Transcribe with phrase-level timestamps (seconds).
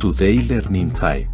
[0.00, 1.30] Today Learning 5.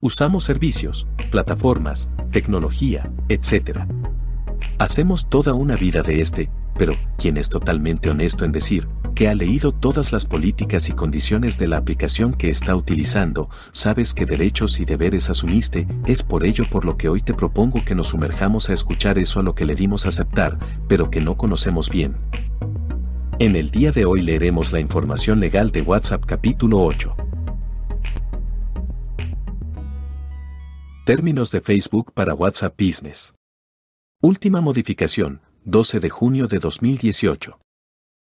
[0.00, 3.86] Usamos servicios, plataformas, tecnología, etc.
[4.80, 9.34] Hacemos toda una vida de este, pero quien es totalmente honesto en decir que ha
[9.36, 14.80] leído todas las políticas y condiciones de la aplicación que está utilizando, sabes qué derechos
[14.80, 18.70] y deberes asumiste, es por ello por lo que hoy te propongo que nos sumerjamos
[18.70, 22.16] a escuchar eso a lo que le dimos aceptar, pero que no conocemos bien.
[23.40, 27.14] En el día de hoy leeremos la información legal de WhatsApp capítulo 8.
[31.06, 33.34] Términos de Facebook para WhatsApp Business.
[34.20, 37.60] Última modificación, 12 de junio de 2018.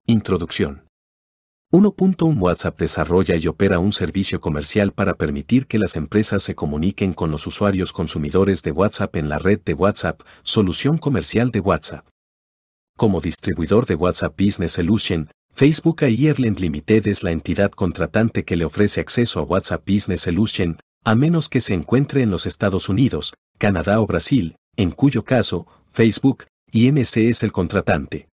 [0.05, 0.83] Introducción.
[1.71, 7.13] 1.1 WhatsApp desarrolla y opera un servicio comercial para permitir que las empresas se comuniquen
[7.13, 12.05] con los usuarios consumidores de WhatsApp en la red de WhatsApp, solución comercial de WhatsApp.
[12.99, 18.65] Como distribuidor de WhatsApp Business Solution, Facebook Ireland Limited es la entidad contratante que le
[18.65, 23.35] ofrece acceso a WhatsApp Business Solution, a menos que se encuentre en los Estados Unidos,
[23.57, 28.27] Canadá o Brasil, en cuyo caso, Facebook, INC es el contratante.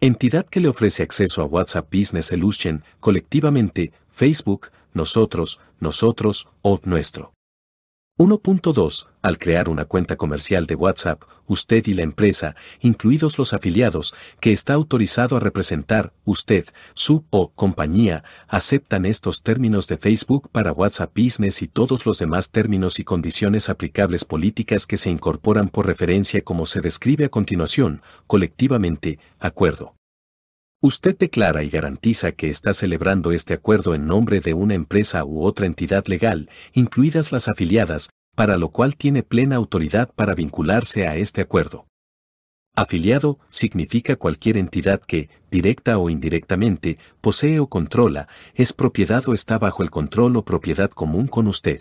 [0.00, 7.33] Entidad que le ofrece acceso a WhatsApp Business Solution, colectivamente, Facebook, nosotros, nosotros o nuestro.
[8.16, 9.08] 1.2.
[9.22, 14.52] Al crear una cuenta comercial de WhatsApp, usted y la empresa, incluidos los afiliados, que
[14.52, 21.10] está autorizado a representar, usted, su o compañía, aceptan estos términos de Facebook para WhatsApp
[21.12, 26.40] Business y todos los demás términos y condiciones aplicables políticas que se incorporan por referencia
[26.42, 29.96] como se describe a continuación, colectivamente, acuerdo.
[30.86, 35.42] Usted declara y garantiza que está celebrando este acuerdo en nombre de una empresa u
[35.42, 41.16] otra entidad legal, incluidas las afiliadas, para lo cual tiene plena autoridad para vincularse a
[41.16, 41.86] este acuerdo.
[42.76, 49.58] Afiliado significa cualquier entidad que, directa o indirectamente, posee o controla, es propiedad o está
[49.58, 51.80] bajo el control o propiedad común con usted.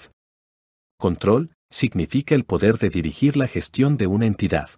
[0.98, 4.70] Control significa el poder de dirigir la gestión de una entidad.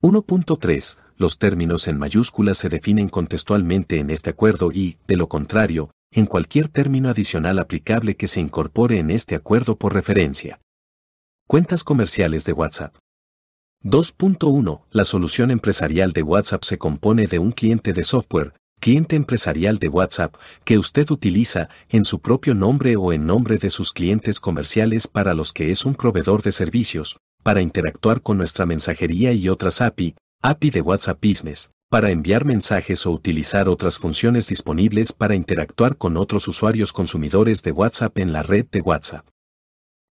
[0.00, 0.96] 1.3.
[1.16, 6.26] Los términos en mayúsculas se definen contextualmente en este acuerdo y, de lo contrario, en
[6.26, 10.60] cualquier término adicional aplicable que se incorpore en este acuerdo por referencia.
[11.48, 12.94] Cuentas comerciales de WhatsApp.
[13.82, 14.82] 2.1.
[14.92, 19.88] La solución empresarial de WhatsApp se compone de un cliente de software, cliente empresarial de
[19.88, 25.08] WhatsApp, que usted utiliza en su propio nombre o en nombre de sus clientes comerciales
[25.08, 29.80] para los que es un proveedor de servicios, para interactuar con nuestra mensajería y otras
[29.80, 35.96] API, API de WhatsApp Business, para enviar mensajes o utilizar otras funciones disponibles para interactuar
[35.96, 39.26] con otros usuarios consumidores de WhatsApp en la red de WhatsApp.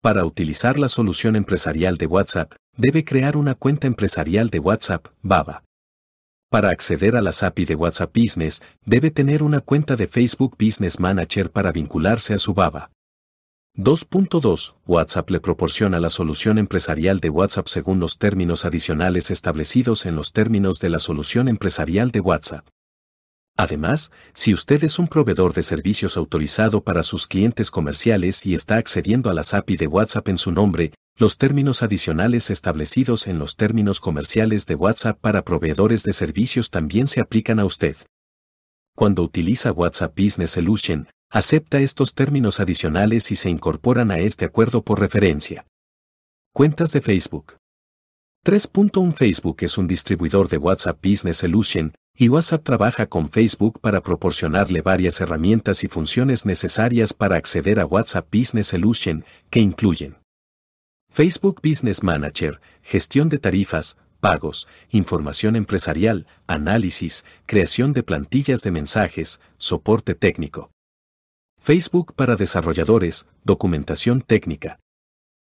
[0.01, 5.65] Para utilizar la solución empresarial de WhatsApp, debe crear una cuenta empresarial de WhatsApp, BABA.
[6.51, 11.01] Para acceder a las API de WhatsApp Business, debe tener una cuenta de Facebook Business
[11.01, 12.91] Manager para vincularse a su BABA.
[13.77, 14.77] 2.2.
[14.87, 20.33] WhatsApp le proporciona la solución empresarial de WhatsApp según los términos adicionales establecidos en los
[20.33, 22.69] términos de la solución empresarial de WhatsApp.
[23.57, 28.77] Además, si usted es un proveedor de servicios autorizado para sus clientes comerciales y está
[28.77, 33.57] accediendo a las API de WhatsApp en su nombre, los términos adicionales establecidos en los
[33.57, 37.97] términos comerciales de WhatsApp para proveedores de servicios también se aplican a usted.
[38.95, 44.83] Cuando utiliza WhatsApp Business Solution, acepta estos términos adicionales y se incorporan a este acuerdo
[44.83, 45.67] por referencia.
[46.55, 47.57] Cuentas de Facebook.
[48.47, 54.01] 3.1 Facebook es un distribuidor de WhatsApp Business Solution, y WhatsApp trabaja con Facebook para
[54.01, 60.19] proporcionarle varias herramientas y funciones necesarias para acceder a WhatsApp Business Solution, que incluyen
[61.11, 69.41] Facebook Business Manager, gestión de tarifas, pagos, información empresarial, análisis, creación de plantillas de mensajes,
[69.59, 70.71] soporte técnico.
[71.65, 74.81] Facebook para desarrolladores, documentación técnica.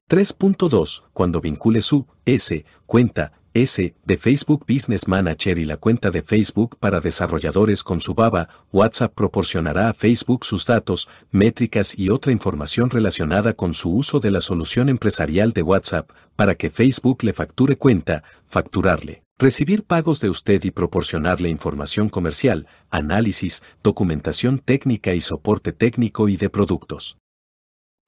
[0.08, 1.02] 3.2.
[1.12, 6.78] Cuando vincule su S cuenta S de Facebook Business Manager y la cuenta de Facebook
[6.78, 12.88] para desarrolladores con su BABA, WhatsApp proporcionará a Facebook sus datos, métricas y otra información
[12.88, 17.78] relacionada con su uso de la solución empresarial de WhatsApp para que Facebook le facture
[17.78, 25.72] cuenta, facturarle recibir pagos de usted y proporcionarle información comercial, análisis, documentación técnica y soporte
[25.72, 27.18] técnico y de productos.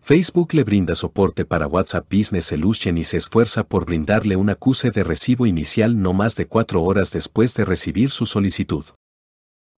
[0.01, 4.91] Facebook le brinda soporte para WhatsApp Business Solution y se esfuerza por brindarle un acuse
[4.91, 8.85] de recibo inicial no más de cuatro horas después de recibir su solicitud.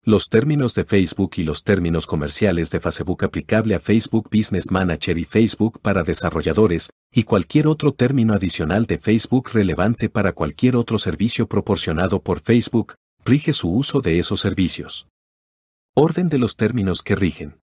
[0.09, 5.19] Los términos de Facebook y los términos comerciales de Facebook aplicable a Facebook Business Manager
[5.19, 10.97] y Facebook para desarrolladores, y cualquier otro término adicional de Facebook relevante para cualquier otro
[10.97, 15.07] servicio proporcionado por Facebook, rige su uso de esos servicios.
[15.93, 17.61] Orden de los términos que rigen.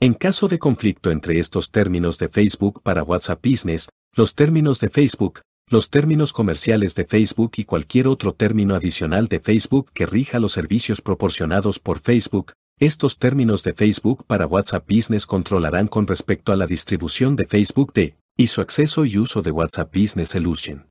[0.00, 4.88] En caso de conflicto entre estos términos de Facebook para WhatsApp Business, los términos de
[4.88, 10.38] Facebook, los términos comerciales de Facebook y cualquier otro término adicional de Facebook que rija
[10.38, 16.52] los servicios proporcionados por Facebook, estos términos de Facebook para WhatsApp Business controlarán con respecto
[16.52, 20.88] a la distribución de Facebook de y su acceso y uso de WhatsApp Business Solution.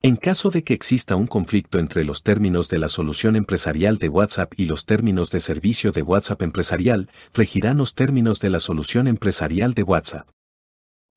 [0.00, 4.08] En caso de que exista un conflicto entre los términos de la solución empresarial de
[4.08, 9.08] WhatsApp y los términos de servicio de WhatsApp empresarial, regirán los términos de la solución
[9.08, 10.28] empresarial de WhatsApp.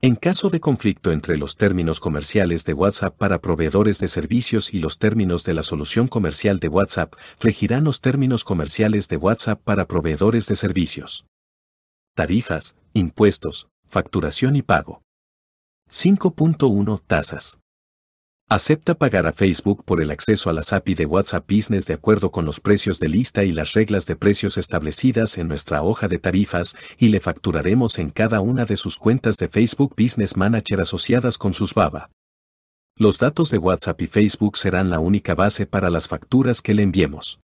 [0.03, 4.79] En caso de conflicto entre los términos comerciales de WhatsApp para proveedores de servicios y
[4.79, 9.85] los términos de la solución comercial de WhatsApp, regirán los términos comerciales de WhatsApp para
[9.85, 11.27] proveedores de servicios.
[12.15, 15.03] Tarifas, impuestos, facturación y pago.
[15.87, 17.60] 5.1 Tasas.
[18.51, 22.31] Acepta pagar a Facebook por el acceso a la API de WhatsApp Business de acuerdo
[22.31, 26.19] con los precios de lista y las reglas de precios establecidas en nuestra hoja de
[26.19, 31.37] tarifas y le facturaremos en cada una de sus cuentas de Facebook Business Manager asociadas
[31.37, 32.09] con sus BABA.
[32.97, 36.83] Los datos de WhatsApp y Facebook serán la única base para las facturas que le
[36.83, 37.39] enviemos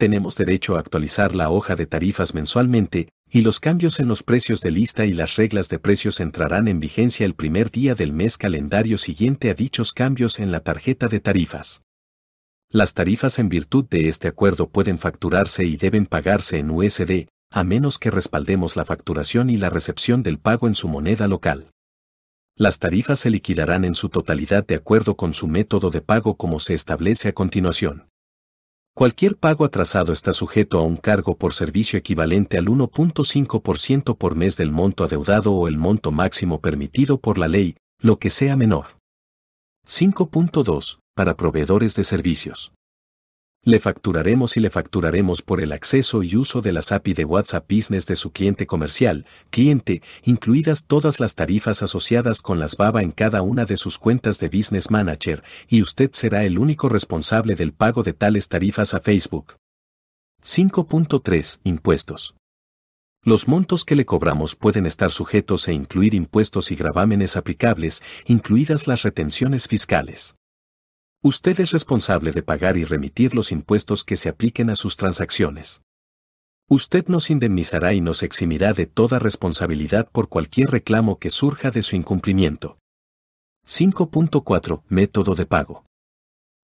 [0.00, 4.60] tenemos derecho a actualizar la hoja de tarifas mensualmente, y los cambios en los precios
[4.60, 8.36] de lista y las reglas de precios entrarán en vigencia el primer día del mes
[8.36, 11.82] calendario siguiente a dichos cambios en la tarjeta de tarifas.
[12.68, 17.64] Las tarifas en virtud de este acuerdo pueden facturarse y deben pagarse en USD, a
[17.64, 21.70] menos que respaldemos la facturación y la recepción del pago en su moneda local.
[22.56, 26.60] Las tarifas se liquidarán en su totalidad de acuerdo con su método de pago como
[26.60, 28.09] se establece a continuación.
[28.94, 34.56] Cualquier pago atrasado está sujeto a un cargo por servicio equivalente al 1.5% por mes
[34.56, 38.98] del monto adeudado o el monto máximo permitido por la ley, lo que sea menor.
[39.86, 40.98] 5.2.
[41.14, 42.72] Para proveedores de servicios.
[43.62, 47.70] Le facturaremos y le facturaremos por el acceso y uso de las API de WhatsApp
[47.70, 53.12] Business de su cliente comercial, cliente, incluidas todas las tarifas asociadas con las BABA en
[53.12, 57.74] cada una de sus cuentas de Business Manager, y usted será el único responsable del
[57.74, 59.56] pago de tales tarifas a Facebook.
[60.42, 61.60] 5.3.
[61.64, 62.34] Impuestos.
[63.22, 68.86] Los montos que le cobramos pueden estar sujetos e incluir impuestos y gravámenes aplicables, incluidas
[68.86, 70.34] las retenciones fiscales.
[71.22, 75.82] Usted es responsable de pagar y remitir los impuestos que se apliquen a sus transacciones.
[76.66, 81.82] Usted nos indemnizará y nos eximirá de toda responsabilidad por cualquier reclamo que surja de
[81.82, 82.78] su incumplimiento.
[83.66, 85.84] 5.4 Método de pago.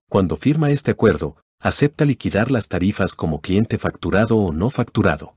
[0.09, 5.36] Cuando firma este acuerdo, acepta liquidar las tarifas como cliente facturado o no facturado.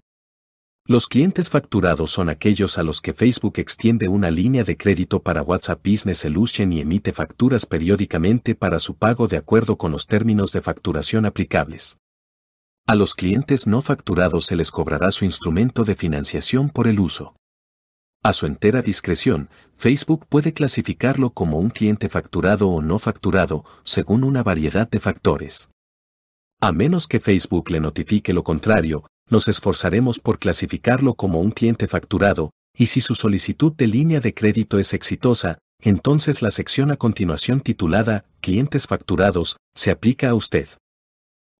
[0.89, 5.43] Los clientes facturados son aquellos a los que Facebook extiende una línea de crédito para
[5.43, 10.51] WhatsApp Business Solution y emite facturas periódicamente para su pago de acuerdo con los términos
[10.51, 11.99] de facturación aplicables.
[12.87, 17.35] A los clientes no facturados se les cobrará su instrumento de financiación por el uso.
[18.23, 24.23] A su entera discreción, Facebook puede clasificarlo como un cliente facturado o no facturado, según
[24.23, 25.69] una variedad de factores.
[26.59, 31.87] A menos que Facebook le notifique lo contrario, nos esforzaremos por clasificarlo como un cliente
[31.87, 36.97] facturado, y si su solicitud de línea de crédito es exitosa, entonces la sección a
[36.97, 40.67] continuación titulada Clientes facturados se aplica a usted.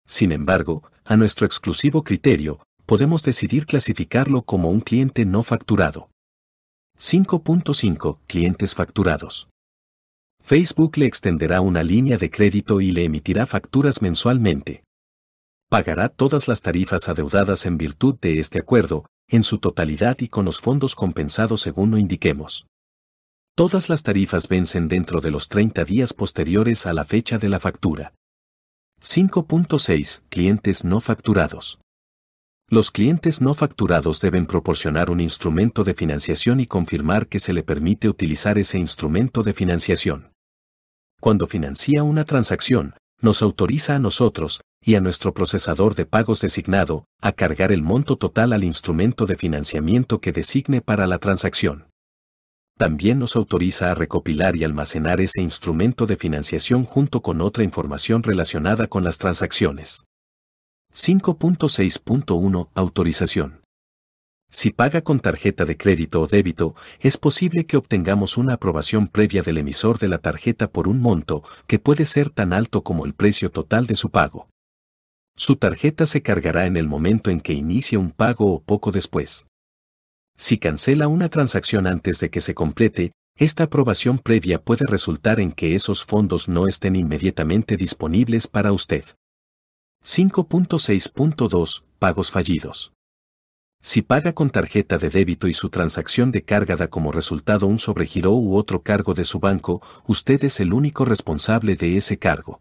[0.06, 6.10] Sin embargo, a nuestro exclusivo criterio, podemos decidir clasificarlo como un cliente no facturado.
[6.98, 9.48] 5.5 Clientes facturados.
[10.42, 14.84] Facebook le extenderá una línea de crédito y le emitirá facturas mensualmente
[15.70, 20.44] pagará todas las tarifas adeudadas en virtud de este acuerdo, en su totalidad y con
[20.46, 22.68] los fondos compensados según lo indiquemos.
[23.56, 27.60] Todas las tarifas vencen dentro de los 30 días posteriores a la fecha de la
[27.60, 28.14] factura.
[29.02, 31.80] 5.6 Clientes no facturados.
[32.68, 37.64] Los clientes no facturados deben proporcionar un instrumento de financiación y confirmar que se le
[37.64, 40.32] permite utilizar ese instrumento de financiación.
[41.20, 47.06] Cuando financia una transacción, nos autoriza a nosotros, y a nuestro procesador de pagos designado,
[47.22, 51.88] a cargar el monto total al instrumento de financiamiento que designe para la transacción.
[52.78, 58.24] También nos autoriza a recopilar y almacenar ese instrumento de financiación junto con otra información
[58.24, 60.06] relacionada con las transacciones.
[60.94, 63.62] 5.6.1 Autorización.
[64.50, 69.44] Si paga con tarjeta de crédito o débito, es posible que obtengamos una aprobación previa
[69.44, 73.14] del emisor de la tarjeta por un monto que puede ser tan alto como el
[73.14, 74.48] precio total de su pago.
[75.40, 79.48] Su tarjeta se cargará en el momento en que inicie un pago o poco después.
[80.36, 85.54] Si cancela una transacción antes de que se complete, esta aprobación previa puede resultar en
[85.54, 89.06] que esos fondos no estén inmediatamente disponibles para usted.
[90.04, 92.92] 5.6.2 Pagos fallidos.
[93.82, 97.80] Si paga con tarjeta de débito y su transacción de carga da como resultado un
[97.80, 102.60] sobregiro u otro cargo de su banco, usted es el único responsable de ese cargo.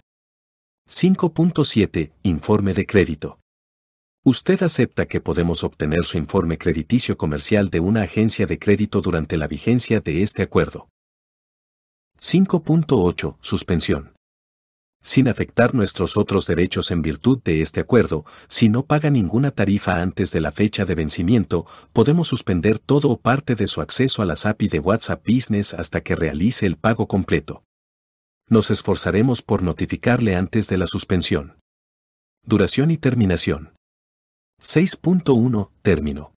[0.90, 3.38] 5.7 Informe de crédito.
[4.25, 9.37] Usted acepta que podemos obtener su informe crediticio comercial de una agencia de crédito durante
[9.37, 10.88] la vigencia de este acuerdo.
[12.18, 14.14] 5.8 Suspensión
[15.00, 20.02] sin afectar nuestros otros derechos en virtud de este acuerdo, si no paga ninguna tarifa
[20.02, 24.25] antes de la fecha de vencimiento, podemos suspender todo o parte de su acceso a
[24.25, 27.62] la API de WhatsApp Business hasta que realice el pago completo.
[28.50, 31.59] Nos esforzaremos por notificarle antes de la suspensión.
[32.47, 33.75] Duración y terminación.
[34.59, 36.33] 6.1 Término.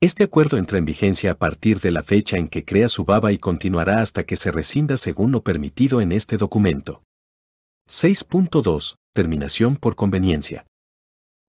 [0.00, 3.32] Este acuerdo entra en vigencia a partir de la fecha en que crea su baba
[3.32, 7.02] y continuará hasta que se rescinda según lo permitido en este documento.
[7.90, 8.94] 6.2.
[9.12, 10.67] Terminación por conveniencia.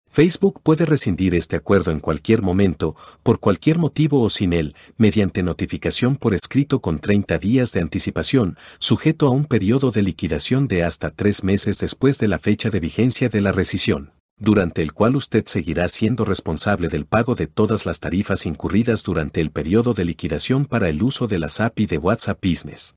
[0.10, 5.44] Facebook puede rescindir este acuerdo en cualquier momento, por cualquier motivo o sin él, mediante
[5.44, 10.84] notificación por escrito con 30 días de anticipación, sujeto a un periodo de liquidación de
[10.84, 15.16] hasta tres meses después de la fecha de vigencia de la rescisión, durante el cual
[15.16, 20.06] usted seguirá siendo responsable del pago de todas las tarifas incurridas durante el periodo de
[20.06, 22.96] liquidación para el uso de la API de WhatsApp Business.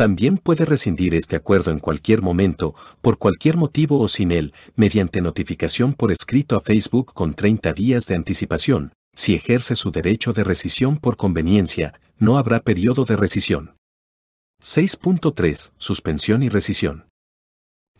[0.00, 5.20] También puede rescindir este acuerdo en cualquier momento, por cualquier motivo o sin él, mediante
[5.20, 8.94] notificación por escrito a Facebook con 30 días de anticipación.
[9.14, 13.76] Si ejerce su derecho de rescisión por conveniencia, no habrá periodo de rescisión.
[14.62, 15.72] 6.3.
[15.76, 17.09] Suspensión y rescisión.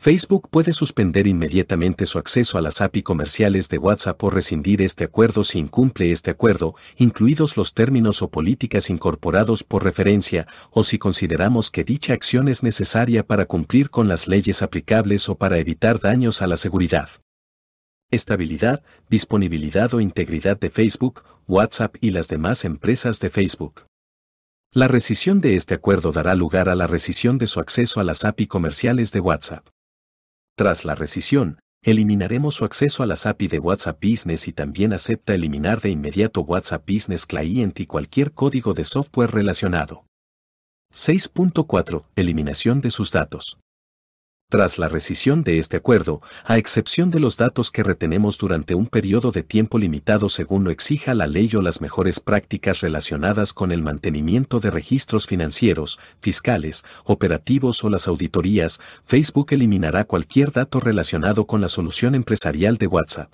[0.02, 5.04] Facebook puede suspender inmediatamente su acceso a las API comerciales de WhatsApp o rescindir este
[5.04, 10.99] acuerdo si incumple este acuerdo, incluidos los términos o políticas incorporados por referencia, o si
[10.99, 16.00] consideramos que dicha acción es necesaria para cumplir con las leyes aplicables o para evitar
[16.00, 17.11] daños a la seguridad.
[18.11, 23.85] Estabilidad, disponibilidad o integridad de Facebook, WhatsApp y las demás empresas de Facebook.
[24.73, 28.25] La rescisión de este acuerdo dará lugar a la rescisión de su acceso a las
[28.25, 29.66] API comerciales de WhatsApp.
[30.61, 35.35] Tras la rescisión, eliminaremos su acceso a la API de WhatsApp Business y también acepta
[35.35, 40.05] eliminar de inmediato WhatsApp Business Client y cualquier código de software relacionado.
[40.93, 42.05] 6.4.
[42.14, 43.59] Eliminación de sus datos.
[44.50, 48.88] Tras la rescisión de este acuerdo, a excepción de los datos que retenemos durante un
[48.88, 53.71] periodo de tiempo limitado según lo exija la ley o las mejores prácticas relacionadas con
[53.71, 61.47] el mantenimiento de registros financieros, fiscales, operativos o las auditorías, Facebook eliminará cualquier dato relacionado
[61.47, 63.33] con la solución empresarial de WhatsApp.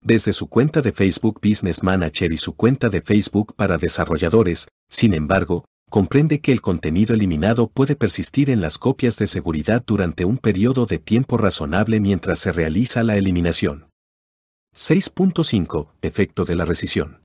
[0.00, 5.12] Desde su cuenta de Facebook Business Manager y su cuenta de Facebook para desarrolladores, sin
[5.12, 10.38] embargo, comprende que el contenido eliminado puede persistir en las copias de seguridad durante un
[10.38, 13.90] periodo de tiempo razonable mientras se realiza la eliminación.
[14.74, 15.88] 6.5.
[16.00, 17.20] Efecto de la rescisión.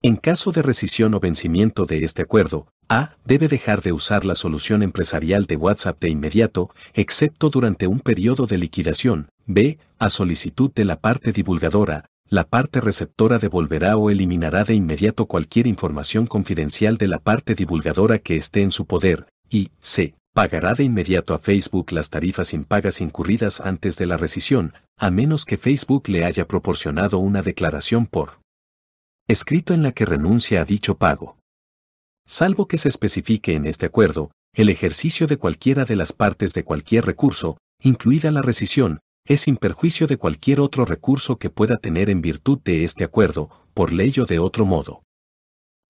[0.00, 4.34] En caso de rescisión o vencimiento de este acuerdo, A debe dejar de usar la
[4.34, 9.28] solución empresarial de WhatsApp de inmediato, excepto durante un periodo de liquidación.
[9.44, 15.26] B, a solicitud de la parte divulgadora, la parte receptora devolverá o eliminará de inmediato
[15.26, 20.16] cualquier información confidencial de la parte divulgadora que esté en su poder, y c.
[20.32, 25.44] pagará de inmediato a Facebook las tarifas impagas incurridas antes de la rescisión, a menos
[25.44, 28.40] que Facebook le haya proporcionado una declaración por
[29.28, 31.38] escrito en la que renuncia a dicho pago.
[32.26, 36.64] Salvo que se especifique en este acuerdo, el ejercicio de cualquiera de las partes de
[36.64, 42.10] cualquier recurso, incluida la rescisión, es sin perjuicio de cualquier otro recurso que pueda tener
[42.10, 45.02] en virtud de este acuerdo, por ley o de otro modo.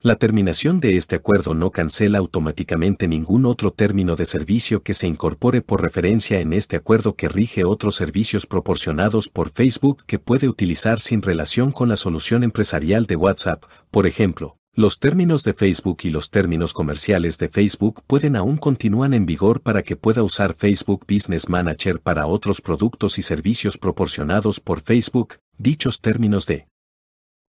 [0.01, 5.09] La terminación de este acuerdo no cancela automáticamente ningún otro término de servicio que se
[5.09, 10.49] incorpore por referencia en este acuerdo que rige otros servicios proporcionados por Facebook que puede
[10.49, 15.99] utilizar sin relación con la solución empresarial de WhatsApp, por ejemplo, los términos de Facebook
[16.03, 20.55] y los términos comerciales de Facebook pueden aún continúan en vigor para que pueda usar
[20.55, 26.67] Facebook Business Manager para otros productos y servicios proporcionados por Facebook, dichos términos de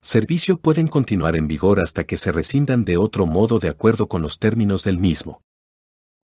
[0.01, 4.23] servicio pueden continuar en vigor hasta que se rescindan de otro modo de acuerdo con
[4.23, 5.43] los términos del mismo.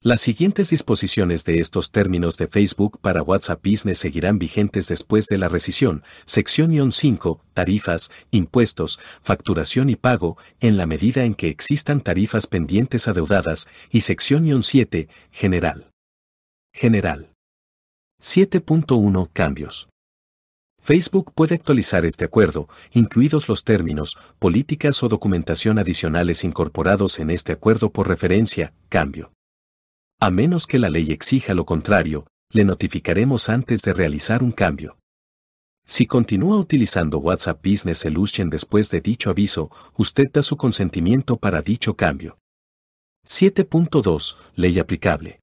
[0.05, 5.37] Las siguientes disposiciones de estos términos de Facebook para WhatsApp Business seguirán vigentes después de
[5.37, 6.03] la rescisión.
[6.25, 13.07] Sección 5, tarifas, impuestos, facturación y pago, en la medida en que existan tarifas pendientes
[13.07, 15.89] adeudadas, y sección 7, general.
[16.73, 17.31] General.
[18.21, 19.87] 7.1 Cambios.
[20.81, 27.53] Facebook puede actualizar este acuerdo, incluidos los términos, políticas o documentación adicionales incorporados en este
[27.53, 29.31] acuerdo por referencia, cambio.
[30.23, 34.97] A menos que la ley exija lo contrario, le notificaremos antes de realizar un cambio.
[35.85, 41.61] Si continúa utilizando WhatsApp Business Solution después de dicho aviso, usted da su consentimiento para
[41.61, 42.37] dicho cambio.
[43.27, 44.37] 7.2.
[44.55, 45.41] Ley aplicable.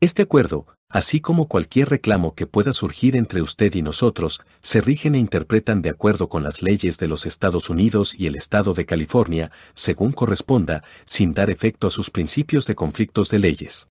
[0.00, 5.14] Este acuerdo, así como cualquier reclamo que pueda surgir entre usted y nosotros, se rigen
[5.14, 8.86] e interpretan de acuerdo con las leyes de los Estados Unidos y el Estado de
[8.86, 13.88] California, según corresponda, sin dar efecto a sus principios de conflictos de leyes.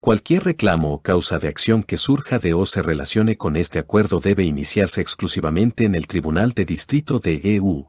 [0.00, 4.18] Cualquier reclamo o causa de acción que surja de o se relacione con este acuerdo
[4.18, 7.86] debe iniciarse exclusivamente en el Tribunal de Distrito de EU.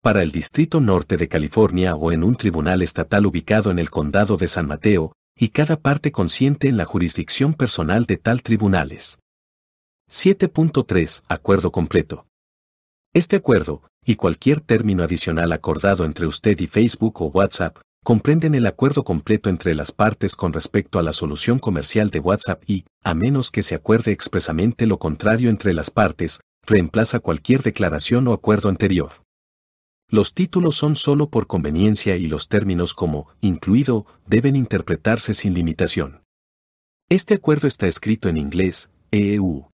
[0.00, 4.38] Para el Distrito Norte de California o en un tribunal estatal ubicado en el Condado
[4.38, 9.18] de San Mateo, y cada parte consciente en la jurisdicción personal de tal tribunales.
[10.10, 12.26] 7.3 Acuerdo completo.
[13.14, 18.66] Este acuerdo, y cualquier término adicional acordado entre usted y Facebook o WhatsApp, comprenden el
[18.66, 23.14] acuerdo completo entre las partes con respecto a la solución comercial de WhatsApp y, a
[23.14, 28.68] menos que se acuerde expresamente lo contrario entre las partes, reemplaza cualquier declaración o acuerdo
[28.68, 29.12] anterior.
[30.10, 36.22] Los títulos son solo por conveniencia y los términos como incluido deben interpretarse sin limitación.
[37.08, 39.68] Este acuerdo está escrito en inglés, EU.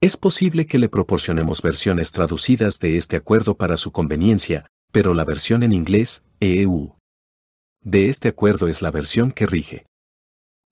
[0.00, 5.24] Es posible que le proporcionemos versiones traducidas de este acuerdo para su conveniencia, pero la
[5.24, 6.94] versión en inglés, EU,
[7.84, 9.86] de este acuerdo es la versión que rige.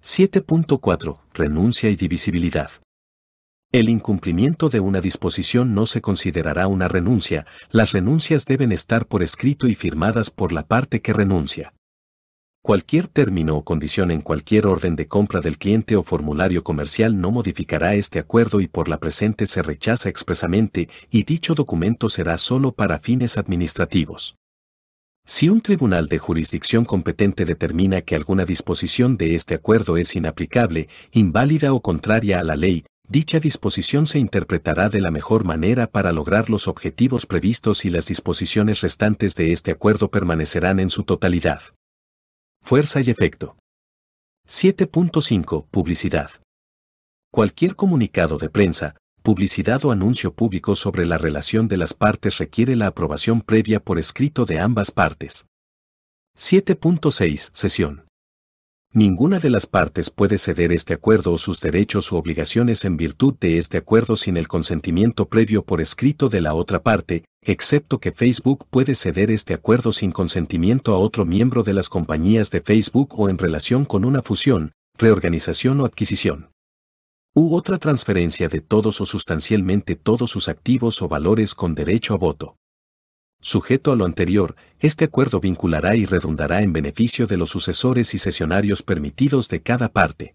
[0.01, 1.19] 7.4.
[1.35, 2.71] Renuncia y divisibilidad.
[3.73, 9.23] El incumplimiento de una disposición no se considerará una renuncia, las renuncias deben estar por
[9.23, 11.73] escrito y firmadas por la parte que renuncia.
[12.63, 17.31] Cualquier término o condición en cualquier orden de compra del cliente o formulario comercial no
[17.31, 22.73] modificará este acuerdo y por la presente se rechaza expresamente y dicho documento será solo
[22.73, 24.35] para fines administrativos.
[25.25, 30.89] Si un tribunal de jurisdicción competente determina que alguna disposición de este acuerdo es inaplicable,
[31.13, 36.13] inválida o contraria a la ley, dicha disposición se interpretará de la mejor manera para
[36.13, 41.61] lograr los objetivos previstos y las disposiciones restantes de este acuerdo permanecerán en su totalidad.
[42.63, 43.57] Fuerza y efecto.
[44.47, 45.67] 7.5.
[45.71, 46.31] Publicidad.
[47.33, 52.77] Cualquier comunicado de prensa, publicidad o anuncio público sobre la relación de las partes requiere
[52.77, 55.47] la aprobación previa por escrito de ambas partes.
[56.37, 58.10] 7.6 Sesión.
[58.93, 63.35] Ninguna de las partes puede ceder este acuerdo o sus derechos u obligaciones en virtud
[63.39, 68.11] de este acuerdo sin el consentimiento previo por escrito de la otra parte, excepto que
[68.11, 73.15] Facebook puede ceder este acuerdo sin consentimiento a otro miembro de las compañías de Facebook
[73.17, 76.51] o en relación con una fusión, reorganización o adquisición
[77.33, 82.17] u otra transferencia de todos o sustancialmente todos sus activos o valores con derecho a
[82.17, 82.57] voto.
[83.41, 88.19] Sujeto a lo anterior, este acuerdo vinculará y redundará en beneficio de los sucesores y
[88.19, 90.35] sesionarios permitidos de cada parte.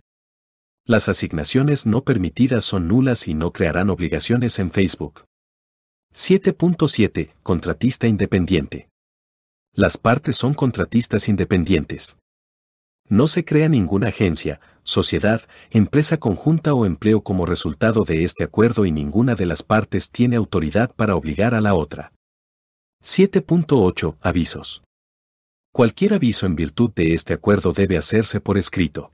[0.86, 5.26] Las asignaciones no permitidas son nulas y no crearán obligaciones en Facebook.
[6.14, 8.90] 7.7 Contratista independiente.
[9.74, 12.18] Las partes son contratistas independientes.
[13.08, 18.86] No se crea ninguna agencia, sociedad, empresa conjunta o empleo como resultado de este acuerdo
[18.86, 22.15] y ninguna de las partes tiene autoridad para obligar a la otra.
[23.06, 24.82] 7.8 Avisos.
[25.72, 29.14] Cualquier aviso en virtud de este acuerdo debe hacerse por escrito.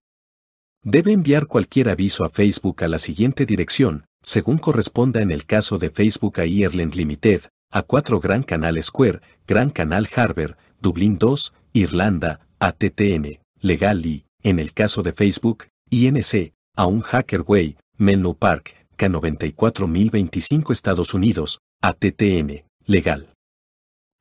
[0.81, 5.77] Debe enviar cualquier aviso a Facebook a la siguiente dirección, según corresponda en el caso
[5.77, 11.53] de Facebook a Ireland Limited, a 4 Gran Canal Square, Gran Canal Harbour, Dublín 2,
[11.73, 18.73] Irlanda, ATTN, Legal y, en el caso de Facebook, INC, a un Hackerway, Menlo Park,
[18.97, 23.30] K94025 Estados Unidos, ATTN, legal.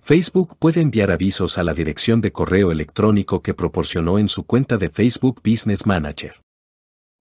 [0.03, 4.77] Facebook puede enviar avisos a la dirección de correo electrónico que proporcionó en su cuenta
[4.77, 6.41] de Facebook Business Manager.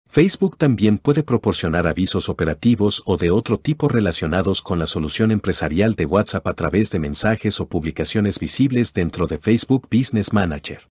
[0.09, 5.97] Facebook también puede proporcionar avisos operativos o de otro tipo relacionados con la solución empresarial
[5.97, 10.88] de WhatsApp a través de mensajes o publicaciones visibles dentro de Facebook Business Manager.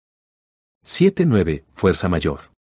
[0.85, 1.63] 7.9.
[1.73, 2.56] Fuerza mayor.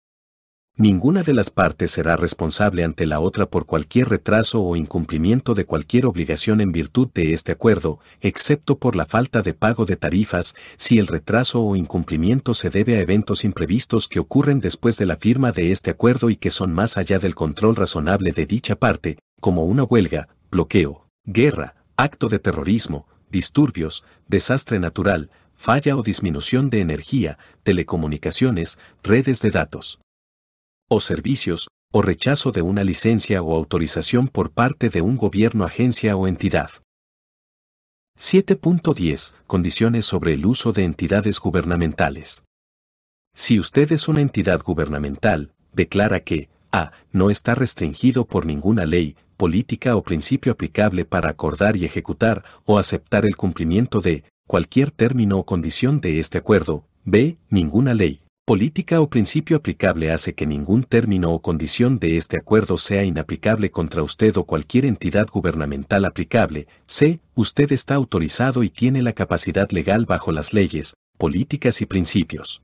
[0.77, 5.63] Ninguna de las partes será responsable ante la otra por cualquier retraso o incumplimiento de
[5.63, 10.53] cualquier obligación en virtud de este acuerdo, excepto por la falta de pago de tarifas,
[10.75, 15.15] si el retraso o incumplimiento se debe a eventos imprevistos que ocurren después de la
[15.15, 19.17] firma de este acuerdo y que son más allá del control razonable de dicha parte,
[19.39, 26.81] como una huelga, bloqueo, guerra, acto de terrorismo, disturbios, desastre natural, falla o disminución de
[26.81, 29.99] energía, telecomunicaciones, redes de datos
[30.87, 36.15] o servicios, o rechazo de una licencia o autorización por parte de un gobierno, agencia
[36.15, 36.69] o entidad.
[38.17, 42.43] 7.10 Condiciones sobre el uso de entidades gubernamentales.
[43.33, 46.91] Si usted es una entidad gubernamental, declara que, A.
[47.11, 52.77] No está restringido por ninguna ley, política o principio aplicable para acordar y ejecutar o
[52.77, 56.85] aceptar el cumplimiento de cualquier término o condición de este acuerdo.
[57.03, 57.37] B.
[57.49, 62.77] Ninguna ley, política o principio aplicable hace que ningún término o condición de este acuerdo
[62.77, 66.67] sea inaplicable contra usted o cualquier entidad gubernamental aplicable.
[66.85, 67.21] C.
[67.33, 72.61] Usted está autorizado y tiene la capacidad legal bajo las leyes, políticas y principios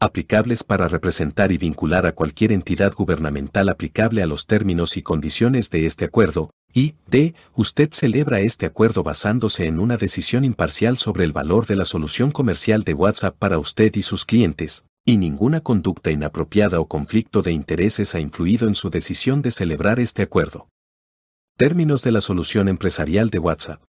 [0.00, 5.70] aplicables para representar y vincular a cualquier entidad gubernamental aplicable a los términos y condiciones
[5.70, 7.34] de este acuerdo, y d.
[7.54, 12.32] Usted celebra este acuerdo basándose en una decisión imparcial sobre el valor de la solución
[12.32, 17.52] comercial de WhatsApp para usted y sus clientes, y ninguna conducta inapropiada o conflicto de
[17.52, 20.68] intereses ha influido en su decisión de celebrar este acuerdo.
[21.56, 23.80] Términos de la solución empresarial de WhatsApp.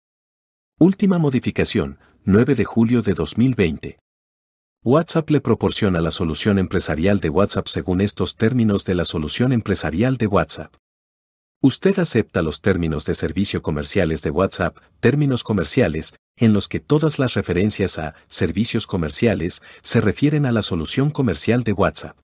[0.78, 3.98] Última modificación, 9 de julio de 2020.
[4.82, 10.18] WhatsApp le proporciona la solución empresarial de WhatsApp según estos términos de la solución empresarial
[10.18, 10.74] de WhatsApp.
[11.66, 17.18] Usted acepta los términos de servicio comerciales de WhatsApp, términos comerciales, en los que todas
[17.18, 22.18] las referencias a servicios comerciales se refieren a la solución comercial de WhatsApp.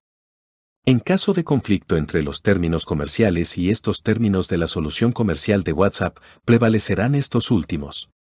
[0.85, 5.63] En caso de conflicto entre los términos comerciales y estos términos de la solución comercial
[5.63, 8.11] de WhatsApp, prevalecerán estos últimos.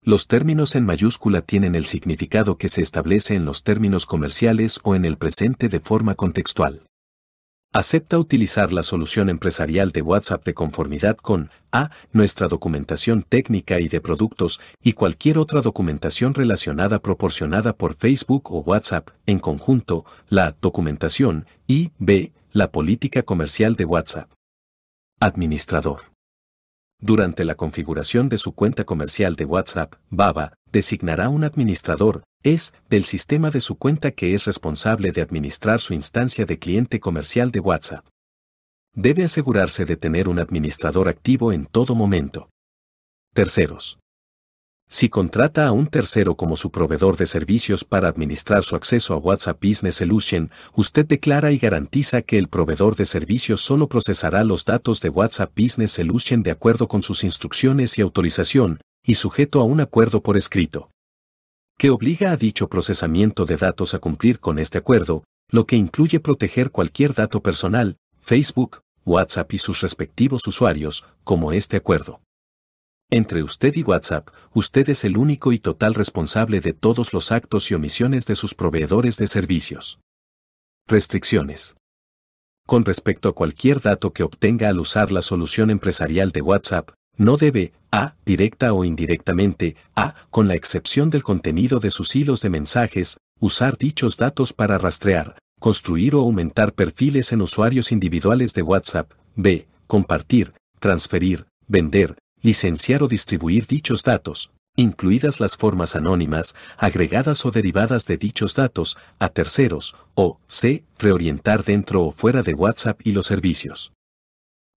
[0.00, 4.94] Los términos en mayúscula tienen el significado que se establece en los términos comerciales o
[4.94, 6.85] en el presente de forma contextual.
[7.72, 11.90] Acepta utilizar la solución empresarial de WhatsApp de conformidad con A.
[12.12, 18.60] Nuestra documentación técnica y de productos y cualquier otra documentación relacionada proporcionada por Facebook o
[18.60, 22.32] WhatsApp, en conjunto, la documentación y B.
[22.52, 24.30] La política comercial de WhatsApp.
[25.20, 26.16] Administrador.
[26.98, 33.04] Durante la configuración de su cuenta comercial de WhatsApp, Baba designará un administrador, es, del
[33.04, 37.60] sistema de su cuenta que es responsable de administrar su instancia de cliente comercial de
[37.60, 38.06] WhatsApp.
[38.94, 42.48] Debe asegurarse de tener un administrador activo en todo momento.
[43.34, 43.98] Terceros.
[44.88, 49.18] Si contrata a un tercero como su proveedor de servicios para administrar su acceso a
[49.18, 54.64] WhatsApp Business Solution, usted declara y garantiza que el proveedor de servicios solo procesará los
[54.64, 59.64] datos de WhatsApp Business Solution de acuerdo con sus instrucciones y autorización, y sujeto a
[59.64, 60.88] un acuerdo por escrito.
[61.78, 66.20] Que obliga a dicho procesamiento de datos a cumplir con este acuerdo, lo que incluye
[66.20, 72.22] proteger cualquier dato personal, Facebook, WhatsApp y sus respectivos usuarios, como este acuerdo.
[73.10, 77.70] Entre usted y WhatsApp, usted es el único y total responsable de todos los actos
[77.70, 80.00] y omisiones de sus proveedores de servicios.
[80.88, 81.76] Restricciones.
[82.66, 87.36] Con respecto a cualquier dato que obtenga al usar la solución empresarial de WhatsApp, no
[87.36, 92.50] debe, a, directa o indirectamente, a, con la excepción del contenido de sus hilos de
[92.50, 99.10] mensajes, usar dichos datos para rastrear, construir o aumentar perfiles en usuarios individuales de WhatsApp,
[99.34, 107.50] b, compartir, transferir, vender, licenciar o distribuir dichos datos, incluidas las formas anónimas, agregadas o
[107.50, 110.84] derivadas de dichos datos, a terceros, o c.
[110.98, 113.92] reorientar dentro o fuera de WhatsApp y los servicios.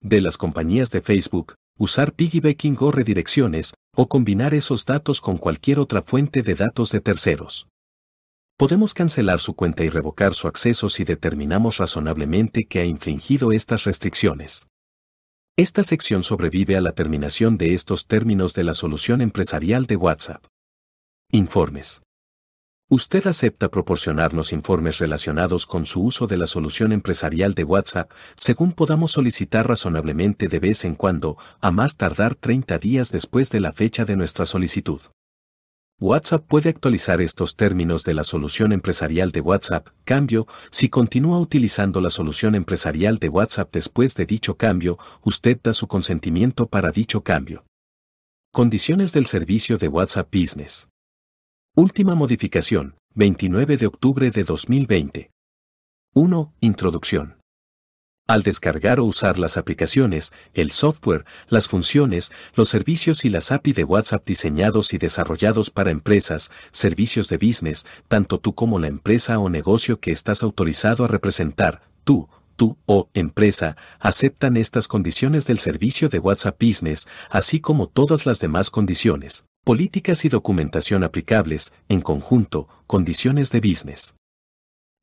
[0.00, 5.78] De las compañías de Facebook, usar piggybacking o redirecciones, o combinar esos datos con cualquier
[5.78, 7.68] otra fuente de datos de terceros.
[8.58, 13.84] Podemos cancelar su cuenta y revocar su acceso si determinamos razonablemente que ha infringido estas
[13.84, 14.66] restricciones.
[15.56, 20.44] Esta sección sobrevive a la terminación de estos términos de la solución empresarial de WhatsApp.
[21.30, 22.02] Informes.
[22.90, 28.72] Usted acepta proporcionarnos informes relacionados con su uso de la solución empresarial de WhatsApp, según
[28.72, 33.72] podamos solicitar razonablemente de vez en cuando, a más tardar 30 días después de la
[33.72, 35.02] fecha de nuestra solicitud.
[36.00, 42.00] WhatsApp puede actualizar estos términos de la solución empresarial de WhatsApp, cambio, si continúa utilizando
[42.00, 47.20] la solución empresarial de WhatsApp después de dicho cambio, usted da su consentimiento para dicho
[47.20, 47.66] cambio.
[48.50, 50.88] Condiciones del servicio de WhatsApp Business.
[51.80, 55.30] Última modificación, 29 de octubre de 2020.
[56.12, 56.54] 1.
[56.58, 57.36] Introducción.
[58.26, 63.74] Al descargar o usar las aplicaciones, el software, las funciones, los servicios y las API
[63.74, 69.38] de WhatsApp diseñados y desarrollados para empresas, servicios de business, tanto tú como la empresa
[69.38, 75.60] o negocio que estás autorizado a representar, tú, tú o empresa, aceptan estas condiciones del
[75.60, 82.00] servicio de WhatsApp Business, así como todas las demás condiciones, políticas y documentación aplicables, en
[82.00, 84.14] conjunto, condiciones de business.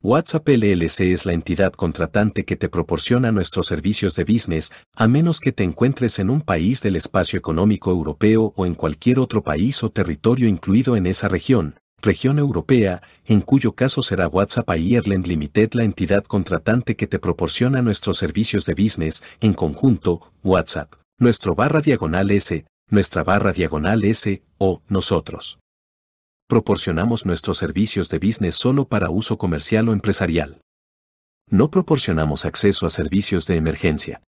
[0.02, 5.38] WhatsApp LLC es la entidad contratante que te proporciona nuestros servicios de business, a menos
[5.38, 9.84] que te encuentres en un país del espacio económico europeo o en cualquier otro país
[9.84, 15.74] o territorio incluido en esa región, región europea, en cuyo caso será WhatsApp Ireland Limited
[15.74, 21.80] la entidad contratante que te proporciona nuestros servicios de business, en conjunto, WhatsApp, nuestro barra
[21.80, 25.58] diagonal S, nuestra barra diagonal S, o nosotros.
[26.48, 30.60] Proporcionamos nuestros servicios de business solo para uso comercial o empresarial.
[31.50, 34.22] No proporcionamos acceso a servicios de emergencia.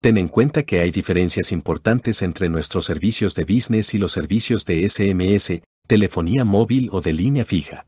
[0.00, 4.64] Ten en cuenta que hay diferencias importantes entre nuestros servicios de business y los servicios
[4.64, 7.86] de SMS, telefonía móvil o de línea fija.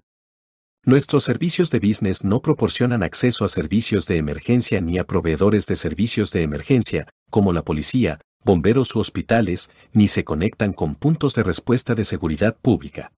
[0.84, 5.76] Nuestros servicios de business no proporcionan acceso a servicios de emergencia ni a proveedores de
[5.76, 11.42] servicios de emergencia, como la policía, bomberos u hospitales, ni se conectan con puntos de
[11.42, 13.12] respuesta de seguridad pública.